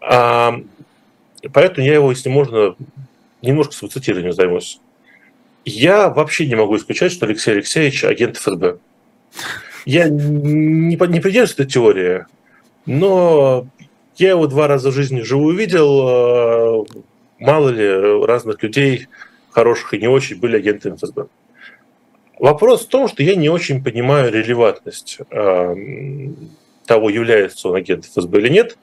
[0.00, 0.60] А,
[1.52, 2.74] поэтому я его, если можно,
[3.40, 4.80] немножко с цитированием займусь.
[5.64, 8.78] Я вообще не могу исключать, что Алексей Алексеевич агент ФСБ.
[9.86, 12.26] Я не, не придерживаюсь этой теории,
[12.86, 13.66] но
[14.16, 16.86] Я его два раза в жизни живую видел.
[17.38, 19.08] Мало ли разных людей,
[19.54, 21.26] хороших и не очень, были агентами ФСБ.
[22.38, 28.48] Вопрос в том, что я не очень понимаю релевантность того, является он агентом ФСБ или
[28.48, 28.76] нет,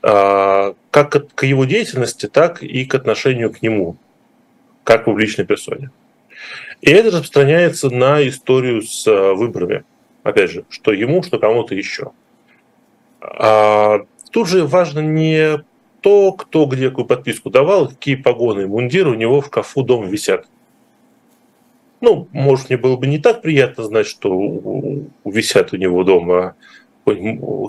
[0.00, 3.96] как к его деятельности, так и к отношению к нему,
[4.84, 5.90] как публичной персоне.
[6.80, 9.84] И это распространяется на историю с э, выборами.
[10.22, 12.12] Опять же, что ему, что кому-то еще.
[13.20, 15.64] А тут же важно не
[16.08, 20.06] то, кто где какую подписку давал, какие погоны и мундиры у него в шкафу дома
[20.06, 20.46] висят.
[22.00, 24.32] Ну, может, мне было бы не так приятно знать, что
[25.26, 26.54] висят у него дома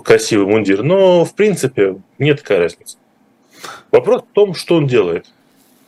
[0.04, 2.96] красивый мундир, но, в принципе, нет такая разница.
[3.90, 5.30] Вопрос в том, что он делает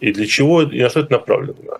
[0.00, 1.78] и для чего и на что это направлено.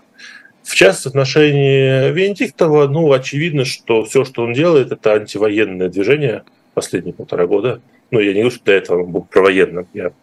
[0.63, 6.45] В частности, в отношении Венедиктова, ну, очевидно, что все, что он делает, это антивоенное движение
[6.73, 7.79] последние полтора года.
[8.09, 10.13] Ну, я не говорю, что до этого он был провоенным, я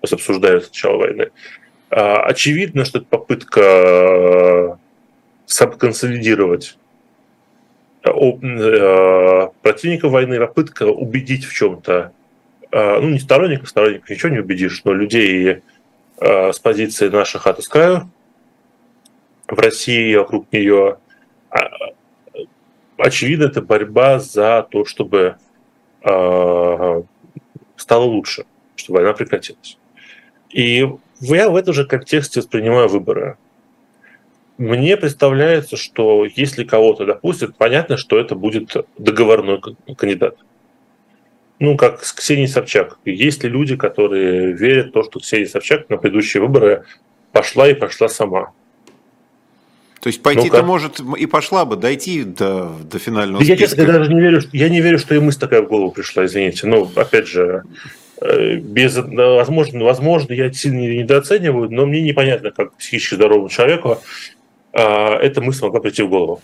[0.00, 1.30] просто обсуждаю начало войны.
[1.90, 4.76] А, очевидно, что это попытка э,
[5.78, 6.78] консолидировать
[8.04, 12.12] э, э, противников войны, попытка убедить в чем-то,
[12.72, 15.62] ну, не сторонников, сторонников ничего не убедишь, но людей
[16.20, 18.08] с позиции наших с краю,
[19.50, 20.98] в России вокруг нее,
[21.50, 21.58] а,
[22.96, 25.36] очевидно, это борьба за то, чтобы
[26.02, 27.02] а,
[27.76, 28.44] стало лучше,
[28.76, 29.79] чтобы война прекратилась.
[30.50, 30.88] И
[31.20, 33.36] я в этом же контексте воспринимаю выборы.
[34.58, 39.60] Мне представляется, что если кого-то допустят, понятно, что это будет договорной
[39.96, 40.36] кандидат.
[41.58, 42.98] Ну, как с Ксенией Собчак.
[43.04, 46.84] Есть ли люди, которые верят в то, что Ксения Собчак на предыдущие выборы
[47.32, 48.52] пошла и пошла сама?
[50.00, 53.82] То есть пойти-то, ну может, и пошла бы, дойти до, до финального я, списка.
[53.82, 56.66] Я даже не верю, я не верю, что и мысль такая в голову пришла, извините.
[56.66, 57.64] Ну, опять же,
[58.20, 63.98] без, возможно, возможно, я сильно недооцениваю, но мне непонятно, как психически здоровому человеку
[64.72, 66.40] а, эта мысль могла прийти в голову.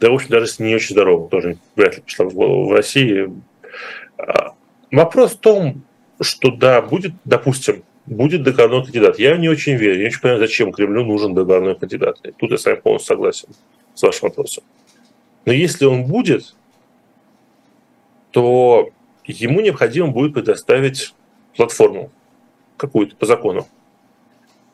[0.00, 2.72] Да, в общем, даже если не очень здоровому, тоже вряд ли пришла в голову в
[2.72, 3.32] России.
[4.18, 4.54] А,
[4.90, 5.82] вопрос в том,
[6.20, 9.18] что да, будет, допустим, будет договорной кандидат.
[9.18, 9.94] Я не очень верю.
[9.94, 12.18] Я не очень понимаю, зачем Кремлю нужен договорной кандидат.
[12.24, 13.48] И тут я с вами полностью согласен
[13.94, 14.64] с вашим вопросом.
[15.44, 16.54] Но если он будет,
[18.30, 18.90] то
[19.24, 21.14] ему необходимо будет предоставить
[21.56, 22.10] платформу
[22.76, 23.68] какую-то по закону.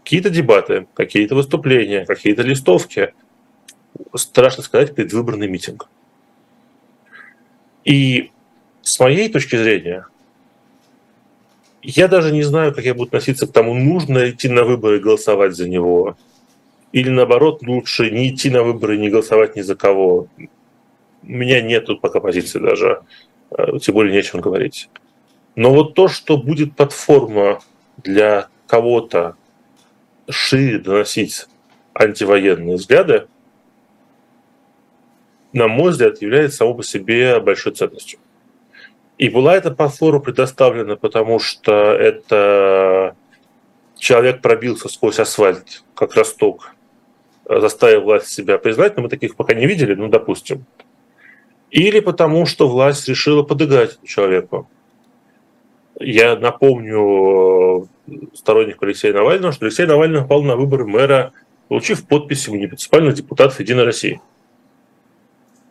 [0.04, 3.14] Какие-то дебаты, какие-то выступления, какие-то листовки.
[4.14, 5.88] Страшно сказать, предвыборный митинг.
[7.84, 8.30] И
[8.82, 10.06] с моей точки зрения–
[11.82, 15.00] я даже не знаю, как я буду относиться к тому, нужно идти на выборы и
[15.00, 16.16] голосовать за него.
[16.92, 20.26] Или наоборот, лучше не идти на выборы и не голосовать ни за кого.
[21.22, 23.02] У меня нет тут пока позиции даже,
[23.80, 24.88] тем более не о чем говорить.
[25.54, 27.60] Но вот то, что будет платформа
[27.96, 29.36] для кого-то
[30.30, 31.46] шире доносить
[31.94, 33.26] антивоенные взгляды,
[35.52, 38.20] на мой взгляд, является само по себе большой ценностью.
[39.16, 43.16] И была эта платформа предоставлена, потому что это
[43.96, 46.74] человек пробился сквозь асфальт, как росток,
[47.48, 50.64] заставив власть себя признать, но мы таких пока не видели, ну, допустим.
[51.70, 54.68] Или потому что власть решила подыграть человеку.
[56.00, 57.88] Я напомню
[58.34, 61.32] стороннику Алексея Навального, что Алексей Навальный попал на выборы мэра,
[61.68, 64.20] получив подписи муниципальных депутатов Единой России.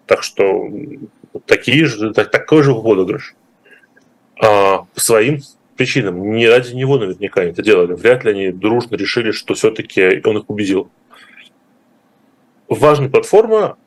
[0.05, 0.69] Так что
[1.45, 3.35] такие же, так, такой же подыгрыш.
[4.39, 5.41] А, по своим
[5.77, 6.33] причинам.
[6.33, 7.93] Не ради него наверняка это делали.
[7.93, 10.89] Вряд ли они дружно решили, что все-таки он их убедил.
[12.67, 13.77] Важная платформа,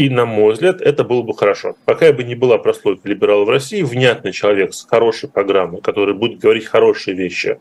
[0.00, 1.76] и, на мой взгляд, это было бы хорошо.
[1.84, 6.38] Пока бы не была прослойка либералов в России, внятный человек с хорошей программой, который будет
[6.38, 7.58] говорить хорошие вещи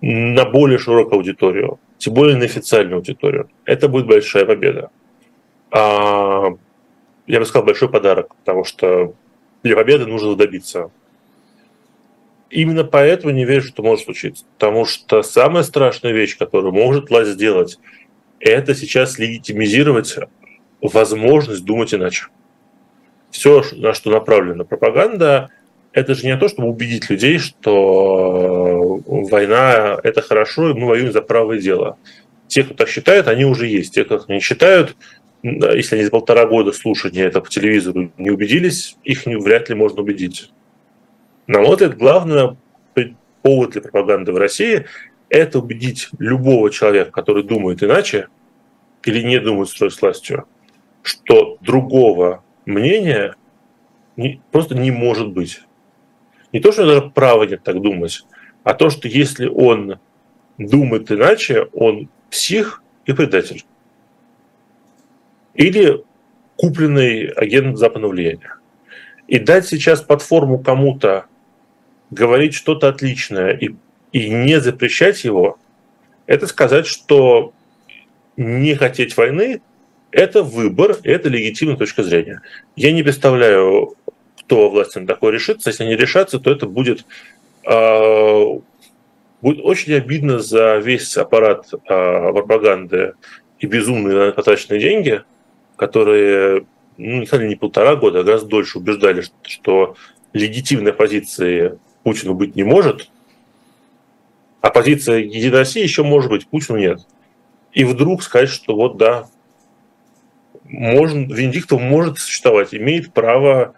[0.00, 4.88] на более широкую аудиторию, тем более на официальную аудиторию, это будет большая победа.
[5.70, 6.46] А,
[7.26, 9.12] я бы сказал, большой подарок, потому что
[9.62, 10.90] для победы нужно добиться.
[12.48, 14.46] Именно поэтому не верю, что может случиться.
[14.56, 17.78] Потому что самая страшная вещь, которую может власть сделать,
[18.40, 20.16] это сейчас легитимизировать
[20.80, 22.26] возможность думать иначе.
[23.30, 25.50] Все, на что направлена пропаганда,
[25.92, 31.22] это же не то, чтобы убедить людей, что война– это хорошо, и мы воюем за
[31.22, 31.98] правое дело.
[32.48, 33.94] Те, кто так считают, они уже есть.
[33.94, 34.96] Те, кто не считают,
[35.42, 40.02] если они за полтора года слушания это по телевизору не убедились, их вряд ли можно
[40.02, 40.50] убедить.
[41.46, 42.56] На мой взгляд, главный
[43.42, 44.86] повод для пропаганды в России–
[45.28, 48.28] это убедить любого человека, который думает иначе
[49.04, 50.46] или не думает строить властью,
[51.06, 53.36] что другого мнения
[54.16, 55.62] не, просто не может быть.
[56.52, 58.24] не то, что даже права нет так думать,
[58.64, 60.00] а то, что если он
[60.58, 63.64] думает иначе, он псих и предатель.
[65.54, 66.02] Или
[66.56, 68.56] купленный агент западного влияния.
[69.28, 71.26] И дать сейчас платформу кому-то
[72.10, 73.74] говорить что-то отличное и,
[74.12, 75.58] и не запрещать его,
[76.26, 77.52] это сказать, что
[78.36, 79.62] не хотеть войны–
[80.10, 82.42] это выбор, это легитимная точка зрения.
[82.74, 83.94] Я не представляю,
[84.40, 85.70] кто власти на такое решится.
[85.70, 87.04] Если они решатся, то это будет,
[87.64, 88.44] э,
[89.42, 93.14] будет очень обидно за весь аппарат э, пропаганды
[93.58, 95.22] и безумные потраченные деньги,
[95.76, 99.96] которые ну, не, полтора года, а гораздо дольше убеждали, что
[100.32, 103.10] легитимной позиции Путину быть не может,
[104.60, 107.00] а позиция Единой России еще может быть, Путину нет.
[107.72, 109.28] И вдруг сказать, что вот да,
[110.68, 113.74] можно, Венедиктов может существовать, имеет право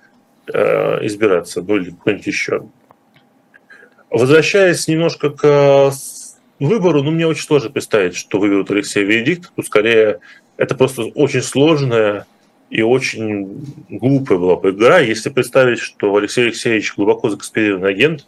[0.52, 2.66] э, избираться, ну или кто-нибудь еще.
[4.10, 5.92] Возвращаясь немножко к
[6.58, 9.52] выбору, ну мне очень сложно представить, что выберут Алексея Венедиктова.
[9.56, 10.20] Тут скорее
[10.56, 12.26] это просто очень сложная
[12.70, 14.98] и очень глупая была бы игра.
[14.98, 18.26] Если представить, что Алексей Алексеевич глубоко закаспирированный агент,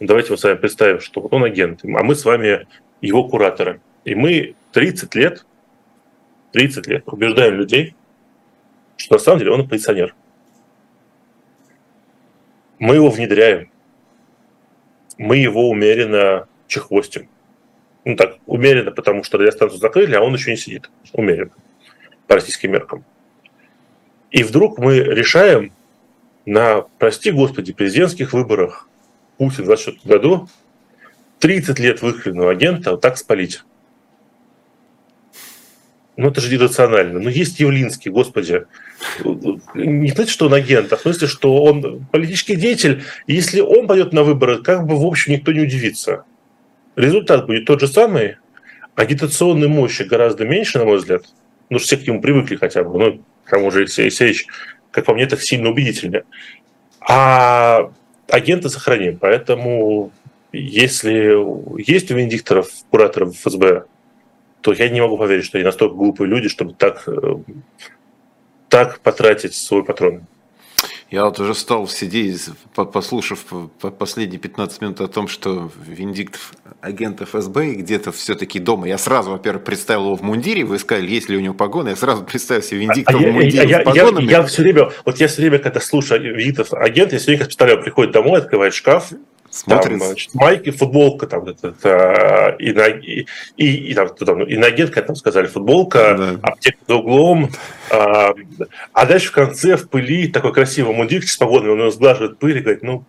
[0.00, 2.66] давайте мы с вами представим, что он агент, а мы с вами
[3.00, 3.80] его кураторы.
[4.04, 5.44] И мы 30 лет,
[6.52, 7.94] 30 лет убеждаем людей,
[8.96, 10.14] что на самом деле он оппозиционер.
[12.78, 13.70] Мы его внедряем.
[15.16, 17.28] Мы его умеренно чехвостим.
[18.04, 20.90] Ну так, умеренно, потому что радиостанцию закрыли, а он еще не сидит.
[21.12, 21.52] Умеренно.
[22.26, 23.04] По российским меркам.
[24.30, 25.72] И вдруг мы решаем
[26.46, 28.88] на, прости господи, президентских выборах
[29.38, 30.48] Путин в 2024 году
[31.40, 33.62] 30 лет выхленного агента вот так спалить.
[36.18, 37.20] Ну, это же иррационально.
[37.20, 38.66] Ну, есть Явлинский, господи.
[39.22, 43.04] Не знаете, что он агент, а в смысле, что он политический деятель.
[43.28, 46.24] Если он пойдет на выборы, как бы, в общем, никто не удивится.
[46.96, 48.38] Результат будет тот же самый.
[48.96, 51.22] Агитационной мощи гораздо меньше, на мой взгляд.
[51.70, 52.98] Ну, все к нему привыкли хотя бы.
[52.98, 54.46] Ну, к тому же Алексей Алексеевич,
[54.90, 56.24] как по мне, так сильно убедительнее.
[57.00, 57.92] А
[58.28, 59.18] агента сохраним.
[59.18, 60.10] Поэтому
[60.50, 63.84] если есть у Венедикторов, кураторов ФСБ,
[64.68, 67.36] то я не могу поверить, что они настолько глупые люди, чтобы так, э,
[68.68, 70.26] так потратить свой патрон.
[71.10, 73.46] Я вот уже стал сидеть, послушав
[73.98, 76.52] последние 15 минут о том, что Венедиктов
[76.82, 78.86] агент ФСБ и где-то все-таки дома.
[78.86, 81.96] Я сразу, во-первых, представил его в мундире, вы сказали, есть ли у него погоны, я
[81.96, 84.24] сразу представил себе Венедиктова а, в мундире я, с погонами.
[84.26, 87.28] Я, я, я все время, вот я все время, когда слушаю Венедиктов агент, я все
[87.28, 89.10] время представляю, приходит домой, открывает шкаф,
[89.50, 89.98] Смотрит.
[89.98, 93.26] Там, значит, майки, футболка, там, это, это, и, и,
[93.56, 96.38] и, и, там, там, и нагет, как там сказали, футболка, да.
[96.42, 97.50] аптека за углом.
[97.90, 98.34] А,
[98.92, 102.60] а дальше в конце в пыли такой красивый мундир с погодой, он сглаживает пыль и
[102.60, 103.04] говорит, ну,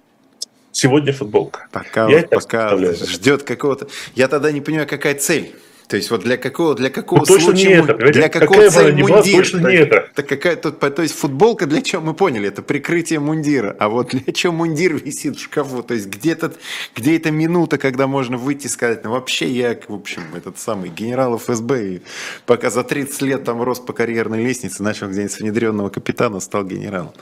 [0.71, 1.67] сегодня футболка.
[1.71, 3.87] Пока, Я пока ждет какого-то...
[4.15, 5.53] Я тогда не понимаю, какая цель.
[5.89, 8.69] То есть вот для какого, для какого ну, точно случая, не это, для какого какая
[8.69, 10.09] цель мундир, была, точно так, не это.
[10.13, 14.09] Так какая тут, то есть футболка для чего мы поняли, это прикрытие мундира, а вот
[14.09, 16.53] для чего мундир висит в шкафу, то есть где то
[16.95, 20.89] где эта минута, когда можно выйти и сказать, ну вообще я, в общем, этот самый
[20.89, 22.01] генерал ФСБ, и
[22.45, 26.65] пока за 30 лет там рос по карьерной лестнице, начал где-нибудь с внедренного капитана, стал
[26.65, 27.13] генералом.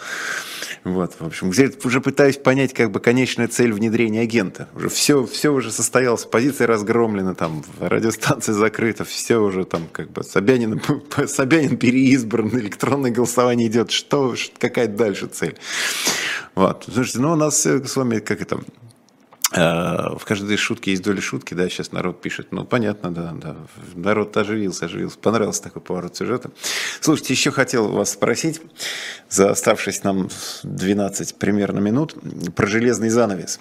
[0.84, 4.70] Вот, в общем, где уже пытаюсь понять, как бы конечная цель внедрения агента.
[4.76, 10.24] Уже все, все уже состоялось, позиция разгромлена, там, радиостанция закрыта, все уже там, как бы,
[10.24, 10.82] Собянин,
[11.28, 13.92] Собянин переизбран, электронное голосование идет.
[13.92, 15.56] Что, какая дальше цель?
[16.56, 16.86] Вот.
[16.92, 18.60] Слушайте, ну, у нас с вами, как это,
[19.54, 22.48] Э, в каждой шутке есть доля шутки, да, сейчас народ пишет.
[22.52, 23.56] Ну, понятно, да, да.
[23.96, 25.18] Народ оживился, оживился.
[25.18, 26.52] Понравился такой поворот сюжета.
[27.00, 28.62] Слушайте, еще хотел вас спросить,
[29.30, 30.30] за оставшись нам
[30.64, 32.16] 12 примерно минут,
[32.56, 33.60] про железный занавес.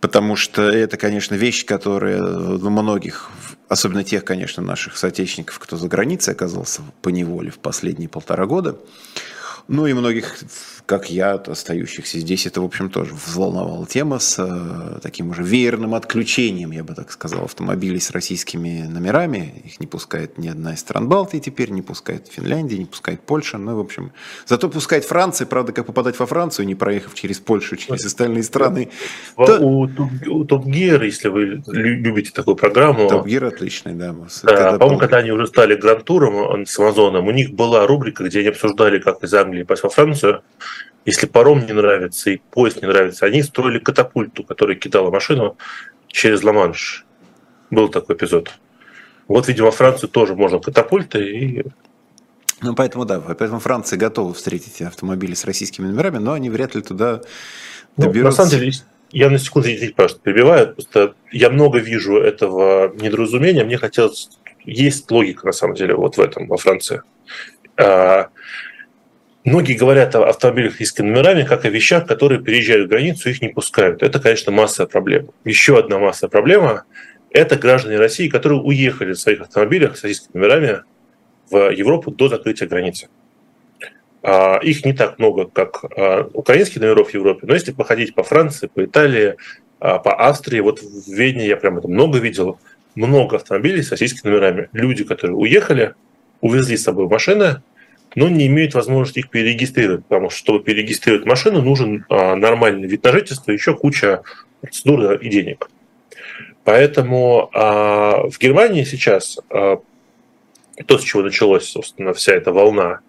[0.00, 3.30] Потому что это, конечно, вещь, которая ну, многих,
[3.74, 8.78] особенно тех, конечно, наших соотечественников, кто за границей оказался по неволе в последние полтора года,
[9.66, 10.38] ну и многих
[10.86, 15.94] как я, остающихся здесь, это, в общем, тоже взволновала тема с э, таким уже веерным
[15.94, 19.62] отключением, я бы так сказал, автомобилей с российскими номерами.
[19.64, 23.56] Их не пускает ни одна из стран Балтии теперь, не пускает Финляндия, не пускает Польша.
[23.56, 24.12] Ну, в общем,
[24.46, 25.46] зато пускает Франция.
[25.46, 28.90] Правда, как попадать во Францию, не проехав через Польшу, через остальные страны.
[29.36, 29.58] У, то...
[29.60, 29.90] у,
[30.28, 33.08] у Топ Гир, если вы любите такую программу.
[33.08, 34.14] Топ Гир отличный, да.
[34.42, 38.48] да По-моему, когда они уже стали гранд-туром с Амазоном, у них была рубрика, где они
[38.48, 40.42] обсуждали, как из Англии попасть во Францию.
[41.04, 45.56] Если паром не нравится и поезд не нравится, они строили катапульту, которая кидала машину
[46.08, 47.04] через Ла-Манш.
[47.70, 48.50] Был такой эпизод.
[49.28, 51.64] Вот, видимо, Францию тоже можно катапульты и
[52.62, 56.82] Ну, поэтому да, поэтому Франция готова встретить автомобили с российскими номерами, но они вряд ли
[56.82, 57.20] туда
[57.96, 58.20] доберутся.
[58.20, 58.72] Ну, на самом деле,
[59.10, 64.30] я на секунду, извините, пожалуйста, перебиваю, просто я много вижу этого недоразумения, мне хотелось...
[64.66, 67.02] Есть логика, на самом деле, вот в этом, во Франции.
[67.76, 68.28] А,
[69.44, 73.48] многие говорят о автомобилях с российскими номерами как о вещах, которые переезжают границу, их не
[73.48, 74.02] пускают.
[74.02, 75.28] Это, конечно, массовая проблема.
[75.44, 76.84] Еще одна массовая проблема–
[77.30, 80.82] это граждане России, которые уехали в своих автомобилях с российскими номерами
[81.50, 83.08] в Европу до закрытия границы.
[84.22, 88.22] А, их не так много, как а, украинских номеров в Европе, но если походить по
[88.22, 89.34] Франции, по Италии,
[89.80, 92.58] а, по Австрии, вот в Вене я прям это много видел,
[92.94, 94.70] много автомобилей с российскими номерами.
[94.72, 95.94] Люди, которые уехали,
[96.40, 97.62] увезли с собой машины,
[98.14, 103.12] но не имеют возможности их перерегистрировать, потому что, чтобы перерегистрировать машину, нужен нормальный вид на
[103.12, 104.22] жительство, еще куча
[104.60, 105.68] процедур и денег.
[106.64, 113.00] Поэтому в Германии сейчас то, с чего началась, собственно, вся эта волна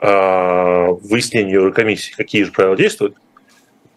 [0.00, 3.16] выяснения Еврокомиссии, какие же правила действуют,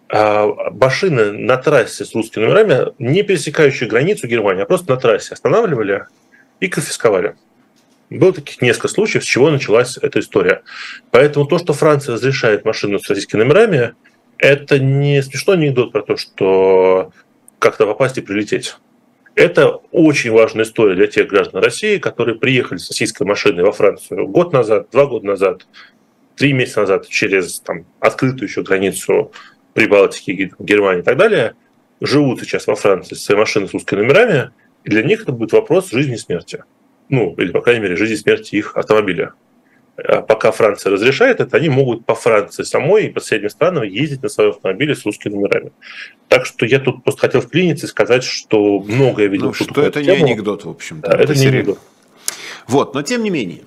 [0.10, 6.06] машины на трассе с русскими номерами, не пересекающие границу Германии, а просто на трассе останавливали
[6.60, 7.36] и конфисковали.
[8.12, 10.64] Было таких несколько случаев, с чего началась эта история.
[11.12, 13.94] Поэтому то, что Франция разрешает машину с российскими номерами,
[14.38, 17.14] это не смешной анекдот про то, что
[17.58, 18.76] как-то попасть и прилететь.
[19.36, 24.28] Это очень важная история для тех граждан России, которые приехали с российской машиной во Францию
[24.28, 25.66] год назад, два года назад,
[26.36, 29.32] три месяца назад через там, открытую еще границу
[29.74, 31.56] Прибалтики, Германии и так далее,
[32.02, 34.52] живут сейчас во Франции с своей машиной с русскими номерами,
[34.84, 36.66] и для них это будет вопрос жизни и смерти.
[37.12, 39.34] Ну, или, по крайней мере, жизни и смерти их автомобиля.
[39.98, 44.24] А пока Франция разрешает это, они могут по Франции самой и по соседним странам ездить
[44.24, 45.74] на своем автомобиле с русскими номерами.
[46.30, 49.48] Так что я тут просто хотел вклиниться и сказать, что многое видел.
[49.48, 50.26] Ну, что это тему.
[50.26, 51.12] не анекдот, в общем-то.
[51.12, 51.80] Да, это, это не анекдот.
[52.68, 53.64] Вот, но тем не менее,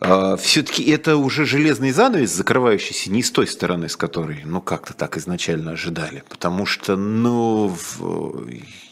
[0.00, 4.94] а, все-таки это уже железный занавес, закрывающийся не с той стороны, с которой, ну, как-то
[4.94, 6.24] так изначально ожидали.
[6.28, 7.72] Потому что, ну,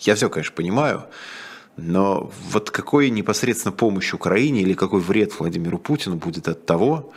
[0.02, 1.04] я все, конечно, понимаю,
[1.76, 7.12] но вот какой непосредственно помощь Украине или какой вред Владимиру Путину будет от того,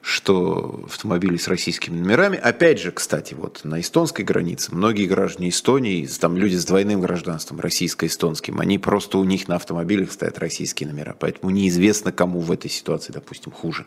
[0.00, 6.06] что автомобили с российскими номерами, опять же, кстати, вот на эстонской границе многие граждане Эстонии,
[6.06, 11.16] там люди с двойным гражданством, российско-эстонским, они просто у них на автомобилях стоят российские номера,
[11.18, 13.86] поэтому неизвестно, кому в этой ситуации, допустим, хуже,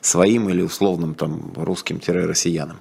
[0.00, 2.80] своим или условным там русским-россиянам.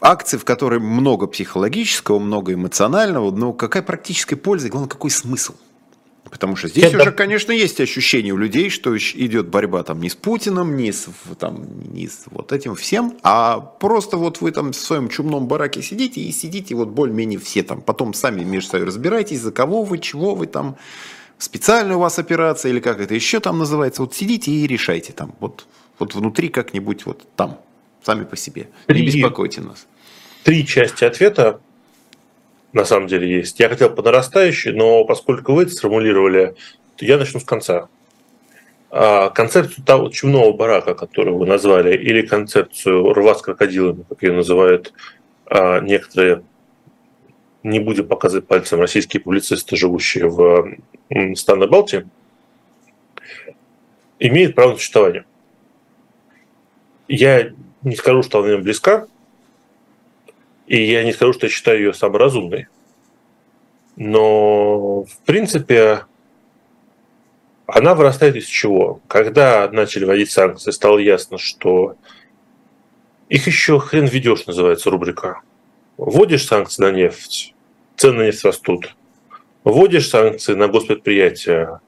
[0.00, 5.54] Акции, в которой много психологического, много эмоционального, но какая практическая польза, главное, какой смысл?
[6.30, 6.98] Потому что здесь Это...
[6.98, 11.08] уже, конечно, есть ощущение у людей, что идет борьба там не с Путиным, не с,
[11.38, 15.82] там, не с вот этим всем, а просто вот вы там в своем чумном бараке
[15.82, 17.80] сидите и сидите вот более-менее все там.
[17.80, 20.76] Потом сами между собой разбирайтесь, за кого вы, чего вы там,
[21.38, 24.02] специальная у вас операция или как это еще там называется.
[24.02, 25.34] Вот сидите и решайте там.
[25.40, 25.66] Вот,
[25.98, 27.58] вот внутри как-нибудь вот там
[28.02, 28.68] сами по себе.
[28.86, 29.86] Три, не беспокойте нас.
[30.44, 31.60] Три части ответа
[32.72, 33.58] на самом деле есть.
[33.60, 36.54] Я хотел по нарастающей, но поскольку вы это сформулировали,
[36.96, 37.88] то я начну с конца.
[38.90, 44.32] А концепцию того чумного барака, которую вы назвали, или концепцию рва с крокодилами, как ее
[44.32, 44.94] называют
[45.46, 46.42] а, некоторые,
[47.62, 50.78] не будем показывать пальцем, российские публицисты, живущие в
[51.36, 52.06] стране Балтии,
[54.18, 55.24] имеет право на существование.
[57.08, 59.06] Я не скажу, что она мне близка,
[60.66, 62.68] и я не скажу, что я считаю ее самой разумной.
[63.96, 66.02] Но, в принципе,
[67.66, 69.00] она вырастает из чего?
[69.08, 71.96] Когда начали вводить санкции, стало ясно, что
[73.28, 75.40] их еще хрен ведешь, называется рубрика.
[75.96, 77.54] Вводишь санкции на нефть,
[77.96, 78.94] цены на нефть растут.
[79.64, 81.80] Вводишь санкции на госпредприятия,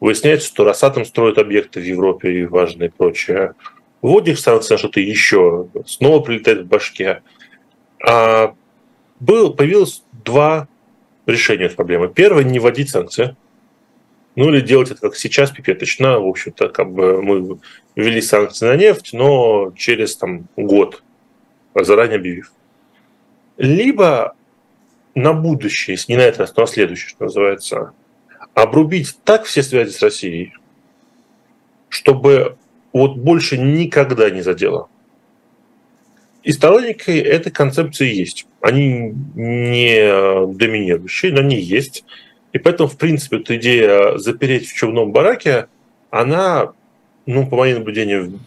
[0.00, 3.54] выясняется, что Росатом строит объекты в Европе и важные и прочее
[4.04, 7.22] вводишь санкции что-то еще, снова прилетает в башке.
[8.06, 8.54] А
[9.18, 10.68] был, появилось два
[11.24, 12.10] решения этой проблемы.
[12.10, 13.34] Первое– не вводить санкции.
[14.36, 16.20] Ну или делать это как сейчас, пипеточно.
[16.20, 17.58] В общем-то, как бы мы
[17.96, 21.02] ввели санкции на нефть, но через там, год,
[21.74, 22.52] заранее объявив.
[23.56, 24.36] Либо
[25.14, 27.92] на будущее, не на этот но на следующее, что называется,
[28.52, 30.52] обрубить так все связи с Россией,
[31.88, 32.58] чтобы
[32.94, 34.88] вот больше никогда не задело.
[36.44, 38.46] И сторонники этой концепции есть.
[38.60, 42.04] Они не доминирующие, но они есть.
[42.52, 45.66] И поэтому, в принципе, эта идея запереть в чумном бараке,
[46.10, 46.72] она,
[47.26, 48.40] ну, по моим наблюдениям,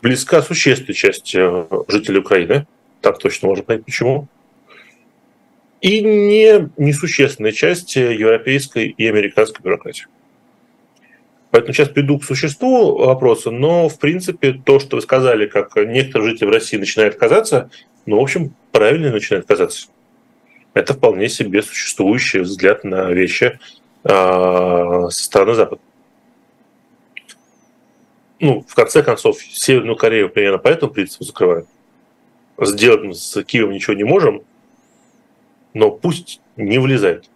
[0.00, 1.38] близка существенной части
[1.90, 2.66] жителей Украины.
[3.02, 4.28] Так точно можно понять, почему.
[5.80, 10.06] И не несущественной части европейской и американской бюрократии.
[11.50, 16.30] Поэтому сейчас приду к существу вопроса, но, в принципе, то, что вы сказали, как некоторые
[16.30, 17.70] жители России начинают казаться,
[18.06, 19.88] ну, в общем, правильно начинают казаться.
[20.74, 23.58] Это вполне себе существующий взгляд на вещи
[24.04, 25.82] э, со стороны Запада.
[28.38, 31.66] Ну, в конце концов, Северную Корею примерно по этому принципу закрывают.
[32.58, 34.42] Сделать с Киевом ничего не можем,
[35.74, 37.29] но пусть не влезает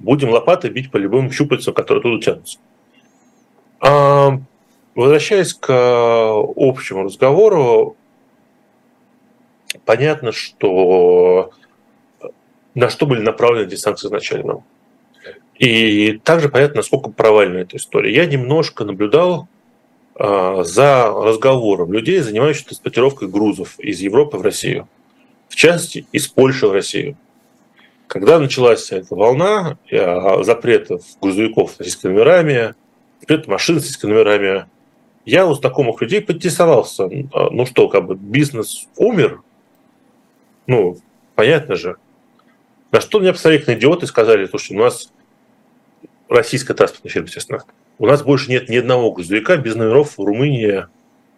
[0.00, 2.58] будем лопатой бить по любым щупальцам, которые туда тянутся.
[3.80, 4.40] А,
[4.94, 5.70] возвращаясь к
[6.56, 7.96] общему разговору,
[9.84, 11.52] понятно, что
[12.74, 14.64] на что были направлены эти санкции изначально.
[15.58, 18.14] И также понятно, насколько провальна эта история.
[18.14, 19.48] Я немножко наблюдал
[20.14, 24.88] а, за разговором людей, занимающихся транспортировкой грузов из Европы в Россию.
[25.48, 27.16] В частности, из Польши в Россию.
[28.10, 32.74] Когда началась эта волна э, запретов грузовиков с российскими номерами,
[33.20, 34.66] запрет машин с российскими номерами,
[35.24, 39.42] я у знакомых людей поинтересовался, а, ну что, как бы бизнес умер?
[40.66, 40.98] Ну,
[41.36, 41.98] понятно же.
[42.90, 45.12] На что мне абсолютно идиоты сказали, слушай, у нас
[46.28, 47.62] российская транспортная фирма, естественно,
[48.00, 50.88] у нас больше нет ни одного грузовика без номеров в Румынии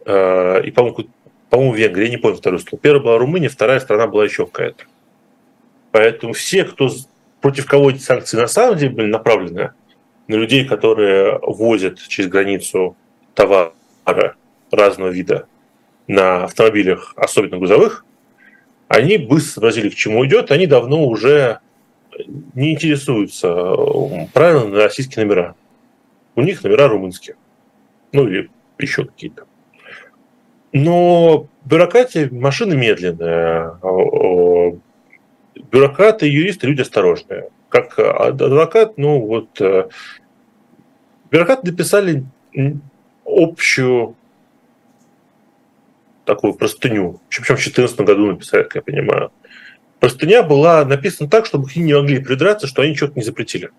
[0.06, 1.06] э, и, по-моему,
[1.50, 2.80] по-моему, Венгрия, я не помню вторую страну.
[2.80, 4.86] Первая была Румыния, вторая страна была еще какая-то.
[5.92, 6.90] Поэтому все, кто
[7.40, 9.72] против кого эти санкции на самом деле были направлены,
[10.28, 12.96] на людей, которые возят через границу
[13.34, 14.34] товары
[14.70, 15.46] разного вида
[16.06, 18.04] на автомобилях, особенно грузовых,
[18.88, 21.60] они быстро сообразили, к чему идет, они давно уже
[22.54, 23.74] не интересуются
[24.32, 25.54] правильно на российские номера.
[26.34, 27.36] У них номера румынские.
[28.12, 29.44] Ну или еще какие-то.
[30.72, 33.78] Но бюрократия, машины медленная,
[35.54, 37.48] бюрократы юристы люди осторожные.
[37.68, 39.88] Как адвокат, ну вот э,
[41.30, 42.24] бюрократы написали
[43.24, 44.16] общую
[46.24, 49.32] такую простыню, причем в 2014 году написали, как я понимаю.
[50.00, 53.70] Простыня была написана так, чтобы их не могли придраться, что они что-то не запретили.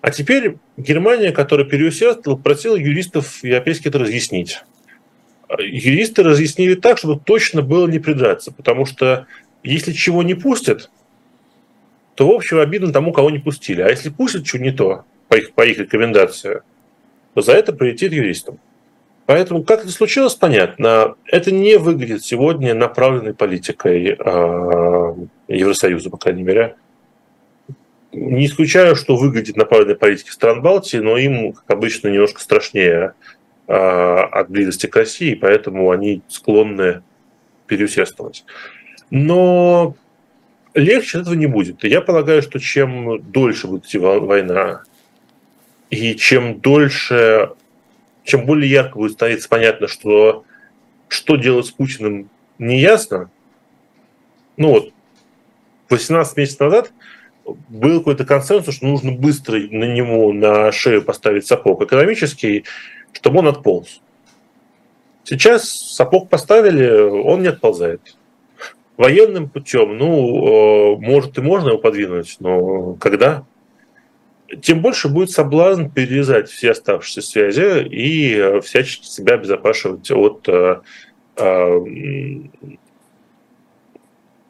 [0.00, 4.62] А теперь Германия, которая переусердствовала, просила юристов европейских это разъяснить.
[5.58, 9.26] Юристы разъяснили так, чтобы точно было не придраться, потому что
[9.62, 10.90] если чего не пустят,
[12.14, 13.80] то, в общем, обидно тому, кого не пустили.
[13.80, 16.62] А если пустят что не то, по их, по их рекомендации,
[17.34, 18.58] то за это прилетит юристам.
[19.26, 21.14] Поэтому, как это случилось, понятно.
[21.26, 25.14] Это не выглядит сегодня направленной политикой э,
[25.48, 26.76] Евросоюза, по крайней мере.
[28.12, 33.12] Не исключаю, что выглядит направленной политикой стран Балтии, но им, как обычно, немножко страшнее
[33.66, 37.02] э, от близости к России, поэтому они склонны
[37.66, 38.46] переусердствовать.
[39.10, 39.94] Но
[40.74, 41.84] легче этого не будет.
[41.84, 44.82] Я полагаю, что чем дольше будет идти война,
[45.90, 47.50] и чем дольше,
[48.24, 50.44] чем более ярко будет становиться понятно, что
[51.08, 52.28] что делать с Путиным
[52.58, 53.30] не ясно.
[54.56, 54.92] Ну вот,
[55.88, 56.92] 18 месяцев назад
[57.68, 62.64] был какой-то консенсус, что нужно быстро на него на шею поставить сапог экономический,
[63.12, 64.00] чтобы он отполз.
[65.24, 68.16] Сейчас сапог поставили, он не отползает.
[68.98, 73.44] Военным путем, ну, э, может и можно его подвинуть, но когда?
[74.60, 80.80] Тем больше будет соблазн перерезать все оставшиеся связи и э, всячески себя обезопасивать от, э,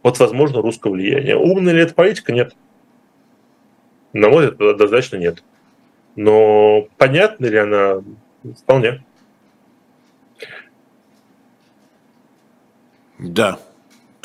[0.02, 1.36] от возможно, русского влияния.
[1.36, 2.32] Умная ли это политика?
[2.32, 2.56] Нет.
[4.14, 5.44] На мой взгляд, однозначно нет.
[6.16, 8.02] Но понятна ли она?
[8.62, 9.04] Вполне.
[13.18, 13.58] Да,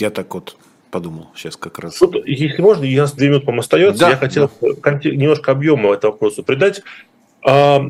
[0.04, 0.58] я так вот
[0.92, 2.00] подумал сейчас как раз.
[2.02, 4.00] Вот, если можно, у нас две минуты, по-моему, остается.
[4.00, 5.00] Да, я хотел да.
[5.04, 6.82] немножко объема этого вопроса придать.
[7.42, 7.90] А,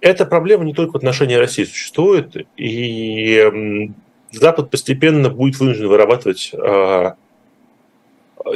[0.00, 3.90] эта проблема не только в отношении России существует, и
[4.30, 7.16] Запад постепенно будет вынужден вырабатывать а,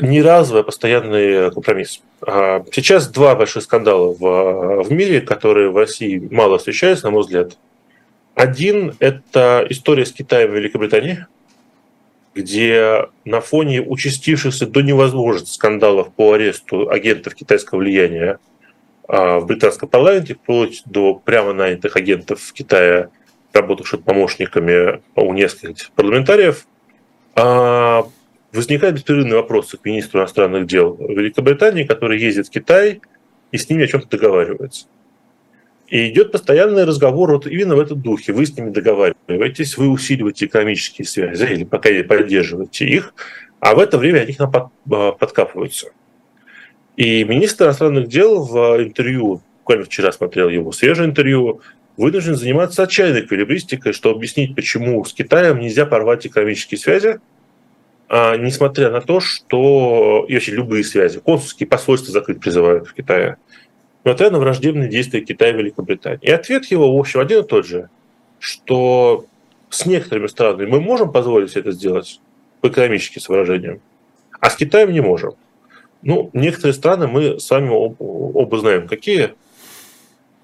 [0.00, 2.00] не разовый, а постоянный компромисс.
[2.22, 7.22] А, сейчас два больших скандала в, в мире, которые в России мало встречаются, на мой
[7.22, 7.58] взгляд.
[8.36, 11.24] Один– это история с Китаем и Великобританией,
[12.36, 18.38] где на фоне участившихся до невозможности скандалов по аресту агентов китайского влияния
[19.08, 23.08] а, в британском парламенте, вплоть до прямо нанятых агентов в Китае,
[23.54, 26.66] работавших помощниками у нескольких парламентариев,
[27.34, 28.06] а,
[28.52, 33.00] возникают беспрерывные вопросы к министру иностранных дел Великобритании, который ездит в Китай
[33.50, 34.86] и с ними о чем-то договаривается.
[35.88, 38.32] И идет постоянный разговор вот именно в этом духе.
[38.32, 43.14] Вы с ними договариваетесь, вы усиливаете экономические связи или пока поддерживаете их,
[43.60, 44.52] а в это время они к нам
[44.90, 45.88] а, подкапываются.
[46.96, 51.60] И министр иностранных дел в интервью, буквально вчера смотрел его свежее интервью,
[51.96, 57.20] вынужден заниматься отчаянной эквилибристикой, чтобы объяснить, почему с Китаем нельзя порвать экономические связи,
[58.08, 63.36] а, несмотря на то, что и вообще любые связи, консульские посольства закрыть призывают в Китае,
[64.06, 66.20] несмотря на враждебные действия Китая и Великобритании.
[66.22, 67.88] И ответ его, в общем, один и тот же,
[68.38, 69.26] что
[69.68, 72.20] с некоторыми странами мы можем позволить себе это сделать
[72.60, 73.80] по экономическим соображениям,
[74.38, 75.32] а с Китаем не можем.
[76.02, 79.34] Ну, некоторые страны мы с вами оба знаем, какие.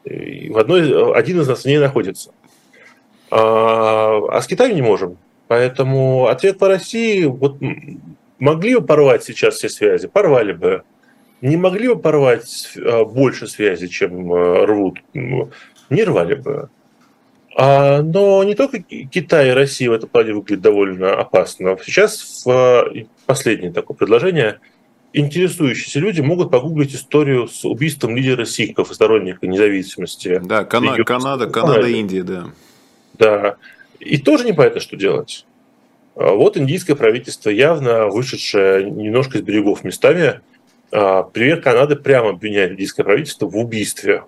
[0.04, 2.32] В одной, один из нас в ней находится.
[3.30, 5.18] А, а с Китаем не можем.
[5.46, 7.58] Поэтому ответ по России, вот
[8.40, 10.82] могли бы порвать сейчас все связи, порвали бы.
[11.43, 16.70] Не могли бы порвать а, больше связи, чем а, рвут, не рвали бы.
[17.57, 21.76] А, но не только Китай и Россия в этом плане выглядят довольно опасно.
[21.84, 22.86] Сейчас в
[23.26, 24.61] последнее такое предложение
[25.12, 30.40] интересующиеся люди могут погуглить историю с убийством лидера сикхов и сторонника независимости.
[30.45, 32.45] Да, Кана- Канада, Канада, Индия, да.
[33.14, 33.57] Да.
[33.99, 35.45] И тоже непонятно, что делать.
[36.14, 40.51] А вот индийское правительство, явно вышедшее немножко из берегов местами, а,
[40.93, 44.24] премьер Канады прямо обвиняет индийское правительство в убийстве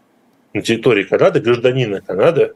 [0.55, 2.55] на территории Канады гражданина Канады,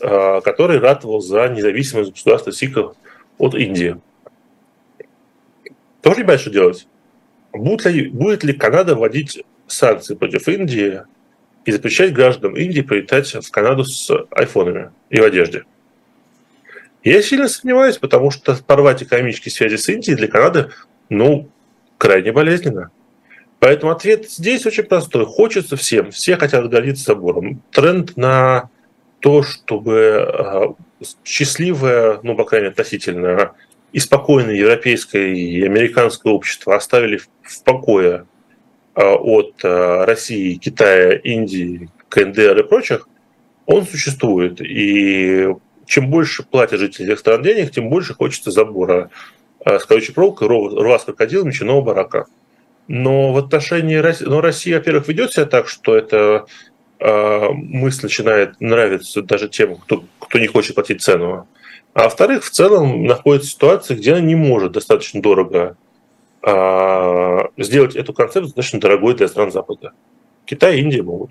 [0.00, 2.94] а, который ратовал за независимость государства Сиков
[3.38, 4.00] от Индии.
[6.02, 6.86] Тоже не понимает, что делать.
[7.52, 11.02] Будет ли, будет ли Канада вводить санкции против Индии
[11.64, 15.64] и запрещать гражданам Индии прилетать в Канаду с айфонами и в одежде.
[17.04, 20.70] Я сильно сомневаюсь, потому что порвать экономические связи с Индией для Канады,
[21.08, 21.48] ну,
[22.02, 22.90] крайне болезненно.
[23.60, 25.24] Поэтому ответ здесь очень простой.
[25.24, 27.62] Хочется всем, все хотят гордиться собором.
[27.70, 28.70] Тренд на
[29.20, 30.74] то, чтобы а,
[31.24, 33.52] счастливое, ну, по крайней мере, относительно
[33.92, 38.26] и спокойное европейское и американское общество оставили в покое
[38.96, 43.08] а, от а, России, Китая, Индии, КНДР и прочих,
[43.66, 44.60] он существует.
[44.60, 45.46] И
[45.86, 49.08] чем больше платят жители этих стран денег, тем больше хочется забора
[49.64, 52.26] с колючей проволокой, рва с крокодилом, меченого барака.
[52.88, 56.46] Но в отношении России, ну, Россия, во-первых, ведет себя так, что эта
[56.98, 61.46] э, мысль начинает нравиться даже тем, кто, кто не хочет платить цену.
[61.94, 65.76] А во-вторых, в целом находится в ситуации, где она не может достаточно дорого
[66.42, 69.92] а, сделать эту концепцию достаточно дорогой для стран Запада.
[70.44, 71.30] Китай и Индия могут.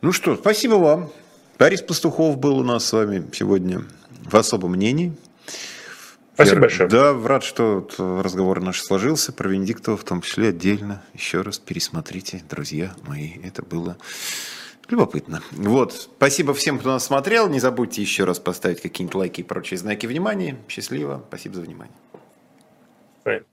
[0.00, 1.10] Ну что, спасибо вам.
[1.58, 3.82] Борис Пастухов был у нас с вами сегодня
[4.24, 5.12] в особом мнении.
[6.34, 6.88] Спасибо Я, большое.
[6.88, 11.02] Да, рад, что разговор наш сложился про Венедиктова, в том числе отдельно.
[11.14, 13.34] Еще раз пересмотрите, друзья мои.
[13.44, 13.96] Это было
[14.88, 15.42] любопытно.
[15.52, 15.92] Вот.
[15.92, 17.48] Спасибо всем, кто нас смотрел.
[17.48, 20.58] Не забудьте еще раз поставить какие-нибудь лайки и прочие знаки внимания.
[20.68, 21.22] Счастливо.
[21.28, 21.94] Спасибо за внимание.
[23.24, 23.44] Right.